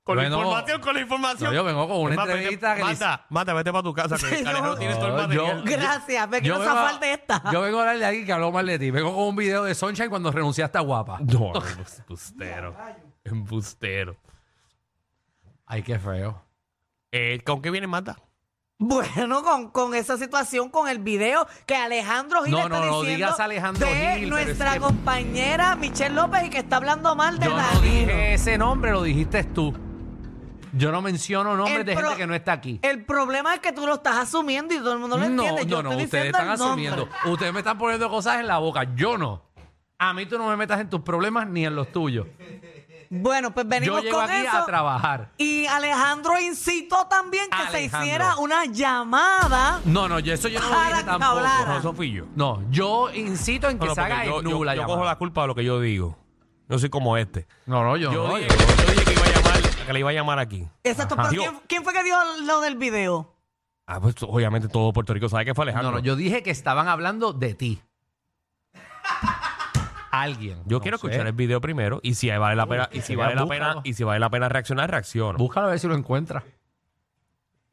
Con 0.03 0.17
la 0.17 0.23
Bueno, 0.23 0.37
información, 0.39 0.81
con 0.81 0.93
la 0.95 1.01
información. 1.01 1.49
No, 1.51 1.55
yo 1.55 1.63
vengo 1.63 1.87
con 1.87 1.97
una 1.99 2.09
Es 2.11 2.17
más, 2.17 2.27
vete- 2.27 2.37
entrevista 2.39 2.75
que 2.75 2.83
le 2.83 2.91
hice- 2.91 3.05
Mata, 3.05 3.25
mata, 3.29 3.53
vete 3.53 3.71
para 3.71 3.83
tu 3.83 3.93
casa. 3.93 4.15
Que 4.17 4.21
Sí, 4.35 4.35
Alejandro 4.43 4.71
no. 4.71 4.77
tiene 4.77 4.95
todo 4.95 5.05
el 5.07 5.13
No, 5.13 5.33
yo- 5.33 5.43
material. 5.45 5.63
Gracias, 5.63 6.29
ve 6.29 6.41
que 6.41 6.49
no 6.49 6.55
se 6.55 6.61
vengo 6.61 6.73
a- 6.79 6.83
falte 6.89 7.13
esta. 7.13 7.43
Yo 7.51 7.61
vengo 7.61 7.77
a 7.77 7.81
hablar 7.81 7.97
de 7.99 8.05
alguien 8.05 8.25
que 8.25 8.33
habló 8.33 8.51
mal 8.51 8.65
de 8.65 8.79
ti. 8.79 8.89
Vengo 8.89 9.13
con 9.13 9.23
un 9.25 9.35
video 9.35 9.63
de 9.63 9.75
Sunshine 9.75 10.09
cuando 10.09 10.31
renunciaste 10.31 10.77
a 10.77 10.81
Guapa. 10.81 11.19
No, 11.19 11.53
no, 11.53 11.61
embustero. 11.99 12.75
Embustero. 13.23 14.15
Ay, 15.67 15.83
qué 15.83 15.99
feo. 15.99 16.43
Eh, 17.11 17.39
¿Con 17.45 17.61
qué 17.61 17.69
viene 17.69 17.85
Mata? 17.87 18.17
Bueno, 18.83 19.43
con, 19.43 19.69
con 19.69 19.93
esa 19.93 20.17
situación, 20.17 20.69
con 20.69 20.89
el 20.89 20.97
video 20.97 21.47
que 21.67 21.75
Alejandro 21.75 22.41
Gil 22.43 22.51
No, 22.53 22.57
está 22.63 22.69
no, 22.69 22.75
no 22.79 23.01
diciendo 23.01 23.15
digas 23.27 23.39
Alejandro 23.39 23.87
de 23.87 24.15
Gil, 24.17 24.29
nuestra 24.31 24.67
es 24.69 24.73
que- 24.73 24.79
compañera 24.79 25.75
Michelle 25.75 26.15
López 26.15 26.45
y 26.45 26.49
que 26.49 26.57
está 26.57 26.77
hablando 26.77 27.15
mal 27.15 27.37
de 27.37 27.45
Yo 27.45 27.51
no 27.51 27.57
Danilo. 27.57 27.81
dije 27.83 28.33
ese 28.33 28.57
nombre, 28.57 28.91
lo 28.91 29.03
dijiste 29.03 29.43
tú. 29.43 29.71
Yo 30.73 30.91
no 30.91 31.01
menciono 31.03 31.55
nombres 31.55 31.81
El 31.81 31.85
de 31.85 31.93
pro- 31.93 32.01
gente 32.07 32.17
que 32.21 32.27
no 32.27 32.33
está 32.33 32.53
aquí. 32.53 32.79
El 32.81 33.05
problema 33.05 33.53
es 33.53 33.59
que 33.59 33.71
tú 33.71 33.85
lo 33.85 33.93
estás 33.95 34.15
asumiendo 34.17 34.73
y 34.73 34.77
todo 34.79 34.93
el 34.93 34.99
mundo 34.99 35.15
lo 35.17 35.29
No, 35.29 35.43
entiende. 35.43 35.65
Yo 35.69 35.77
no, 35.83 35.83
no, 35.83 35.91
estoy 35.91 36.05
ustedes 36.05 36.25
están 36.27 36.49
asumiendo. 36.49 37.07
Ustedes 37.25 37.53
me 37.53 37.59
están 37.59 37.77
poniendo 37.77 38.09
cosas 38.09 38.39
en 38.39 38.47
la 38.47 38.57
boca. 38.57 38.87
Yo 38.95 39.15
no. 39.15 39.43
A 39.99 40.13
mí 40.15 40.25
tú 40.25 40.39
no 40.39 40.47
me 40.49 40.57
metas 40.57 40.79
en 40.81 40.89
tus 40.89 41.01
problemas 41.01 41.47
ni 41.47 41.65
en 41.67 41.75
los 41.75 41.91
tuyos. 41.91 42.25
Bueno, 43.13 43.53
pues 43.53 43.67
venimos 43.67 43.97
Yo 43.97 44.03
llego 44.05 44.17
con 44.21 44.29
aquí 44.31 44.45
eso. 44.47 44.55
a 44.57 44.65
trabajar. 44.65 45.31
Y 45.37 45.65
Alejandro 45.65 46.39
incitó 46.39 47.07
también 47.07 47.49
que 47.49 47.69
se 47.69 47.83
hiciera 47.83 48.37
una 48.37 48.63
llamada. 48.65 49.81
No, 49.83 50.07
no, 50.07 50.19
yo 50.19 50.33
eso 50.33 50.47
yo 50.47 50.61
no 50.61 50.69
lo 50.69 50.73
Para 50.73 50.87
dije 50.87 50.99
que 50.99 51.05
tampoco. 51.07 51.31
hablara. 51.31 51.65
No, 51.73 51.77
eso 51.79 51.93
fui 51.93 52.09
yo. 52.13 52.25
No, 52.37 52.63
yo 52.69 53.11
incito 53.13 53.67
en 53.69 53.77
que 53.79 53.85
No, 53.85 53.91
no, 53.91 53.95
se 53.95 53.99
haga 54.01 54.15
porque 54.15 54.29
yo, 54.29 54.39
en 54.39 54.45
yo- 54.45 54.51
nula 54.51 54.75
yo 54.75 54.81
llamada. 54.83 54.95
cojo 54.97 55.05
la 55.05 55.17
culpa 55.17 55.41
de 55.41 55.47
lo 55.47 55.55
que 55.55 55.63
yo 55.65 55.81
digo. 55.81 56.17
Yo 56.69 56.79
soy 56.79 56.89
como 56.89 57.17
este. 57.17 57.47
No, 57.65 57.83
no, 57.83 57.97
yo, 57.97 58.13
Yo, 58.13 58.27
no. 58.29 58.35
dije, 58.37 58.47
yo- 58.47 58.85
yo 58.85 58.91
dije 58.93 59.03
que 59.03 59.11
iba 59.11 59.25
a 59.25 59.29
llamar, 59.29 59.61
que 59.85 59.91
le 59.93 59.99
iba 59.99 60.09
a 60.09 60.13
llamar 60.13 60.39
aquí. 60.39 60.67
Exacto, 60.85 61.15
Ajá. 61.15 61.23
pero 61.29 61.31
Digo- 61.31 61.43
¿quién, 61.51 61.63
quién 61.67 61.83
fue 61.83 61.91
que 61.91 62.03
dio 62.05 62.15
lo 62.45 62.61
del 62.61 62.77
video? 62.77 63.35
Ah, 63.87 63.99
pues 63.99 64.15
obviamente 64.21 64.69
todo 64.69 64.93
Puerto 64.93 65.13
Rico 65.13 65.27
sabe 65.27 65.43
que 65.43 65.53
fue 65.53 65.63
Alejandro. 65.65 65.91
No, 65.91 65.97
no, 65.97 66.01
yo 66.03 66.15
dije 66.15 66.43
que 66.43 66.51
estaban 66.51 66.87
hablando 66.87 67.33
de 67.33 67.55
ti. 67.55 67.81
Alguien. 70.11 70.57
Yo 70.65 70.77
no 70.77 70.81
quiero 70.81 70.97
sé. 70.97 71.07
escuchar 71.07 71.25
el 71.27 71.33
video 71.33 71.61
primero 71.61 71.99
y 72.03 72.15
si 72.15 72.29
vale 72.29 72.55
la 72.55 72.65
pena, 72.67 72.89
y 72.91 73.01
si 73.01 73.15
vale 73.15 73.35
la 73.35 73.45
pena, 73.47 73.77
y 73.83 73.93
si 73.93 74.03
vale 74.03 74.19
la 74.19 74.29
pena 74.29 74.49
reaccionar, 74.49 74.89
reacciono. 74.91 75.37
Búscalo 75.37 75.67
a 75.67 75.69
ver 75.71 75.79
si 75.79 75.87
lo 75.87 75.95
encuentras. 75.95 76.43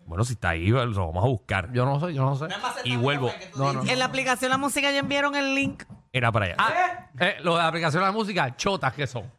Bueno, 0.06 0.24
si 0.24 0.32
está 0.34 0.50
ahí, 0.50 0.68
lo 0.68 1.06
vamos 1.06 1.22
a 1.22 1.28
buscar. 1.28 1.70
Yo 1.72 1.84
no 1.84 2.00
sé, 2.00 2.14
yo 2.14 2.24
no 2.24 2.34
sé. 2.34 2.46
Y 2.84 2.96
vuelvo. 2.96 3.30
No, 3.56 3.74
no. 3.74 3.82
En 3.84 3.98
la 3.98 4.06
aplicación 4.06 4.50
La 4.50 4.56
Música 4.56 4.90
ya 4.90 5.00
enviaron 5.00 5.36
el 5.36 5.54
link. 5.54 5.82
Era 6.12 6.32
para 6.32 6.46
allá. 6.46 6.54
Ah, 6.58 7.08
eh, 7.20 7.36
lo 7.42 7.52
de 7.56 7.58
la 7.62 7.68
aplicación 7.68 8.00
de 8.02 8.06
la 8.06 8.12
música, 8.12 8.56
chotas 8.56 8.94
que 8.94 9.06
son. 9.06 9.30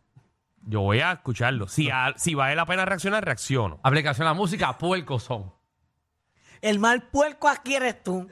Yo 0.61 0.81
voy 0.81 0.99
a 0.99 1.13
escucharlo. 1.13 1.67
Si, 1.67 1.89
a- 1.89 2.13
si 2.17 2.35
vale 2.35 2.55
la 2.55 2.67
pena 2.67 2.85
reaccionar, 2.85 3.25
reacciono. 3.25 3.79
Aplicación 3.81 4.25
de 4.25 4.29
la 4.29 4.33
música, 4.35 4.77
puercos 4.77 5.23
son. 5.23 5.51
El 6.61 6.77
mal 6.77 7.01
puerco 7.03 7.47
aquí 7.47 7.73
eres 7.75 8.03
tú. 8.03 8.27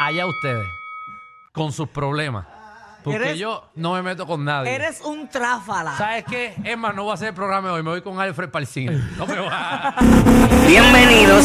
Allá 0.00 0.26
ustedes. 0.26 0.66
Con 1.54 1.70
sus 1.70 1.88
problemas. 1.88 2.46
Porque 3.04 3.16
Eres- 3.18 3.38
yo 3.38 3.70
no 3.76 3.92
me 3.92 4.02
meto 4.02 4.26
con 4.26 4.44
nadie. 4.44 4.74
Eres 4.74 5.00
un 5.02 5.28
tráfala. 5.28 5.96
¿Sabes 5.96 6.24
qué? 6.24 6.52
Es 6.64 6.76
más, 6.76 6.92
no 6.96 7.04
voy 7.04 7.12
a 7.12 7.14
hacer 7.14 7.28
el 7.28 7.34
programa 7.34 7.72
hoy. 7.72 7.80
Me 7.84 7.90
voy 7.90 8.02
con 8.02 8.18
Alfred 8.18 8.48
para 8.48 8.62
el 8.62 8.66
cine. 8.66 9.00
No 9.16 9.24
me 9.24 9.38
voy 9.38 9.48
a... 9.52 9.94
Bienvenidos 10.66 11.44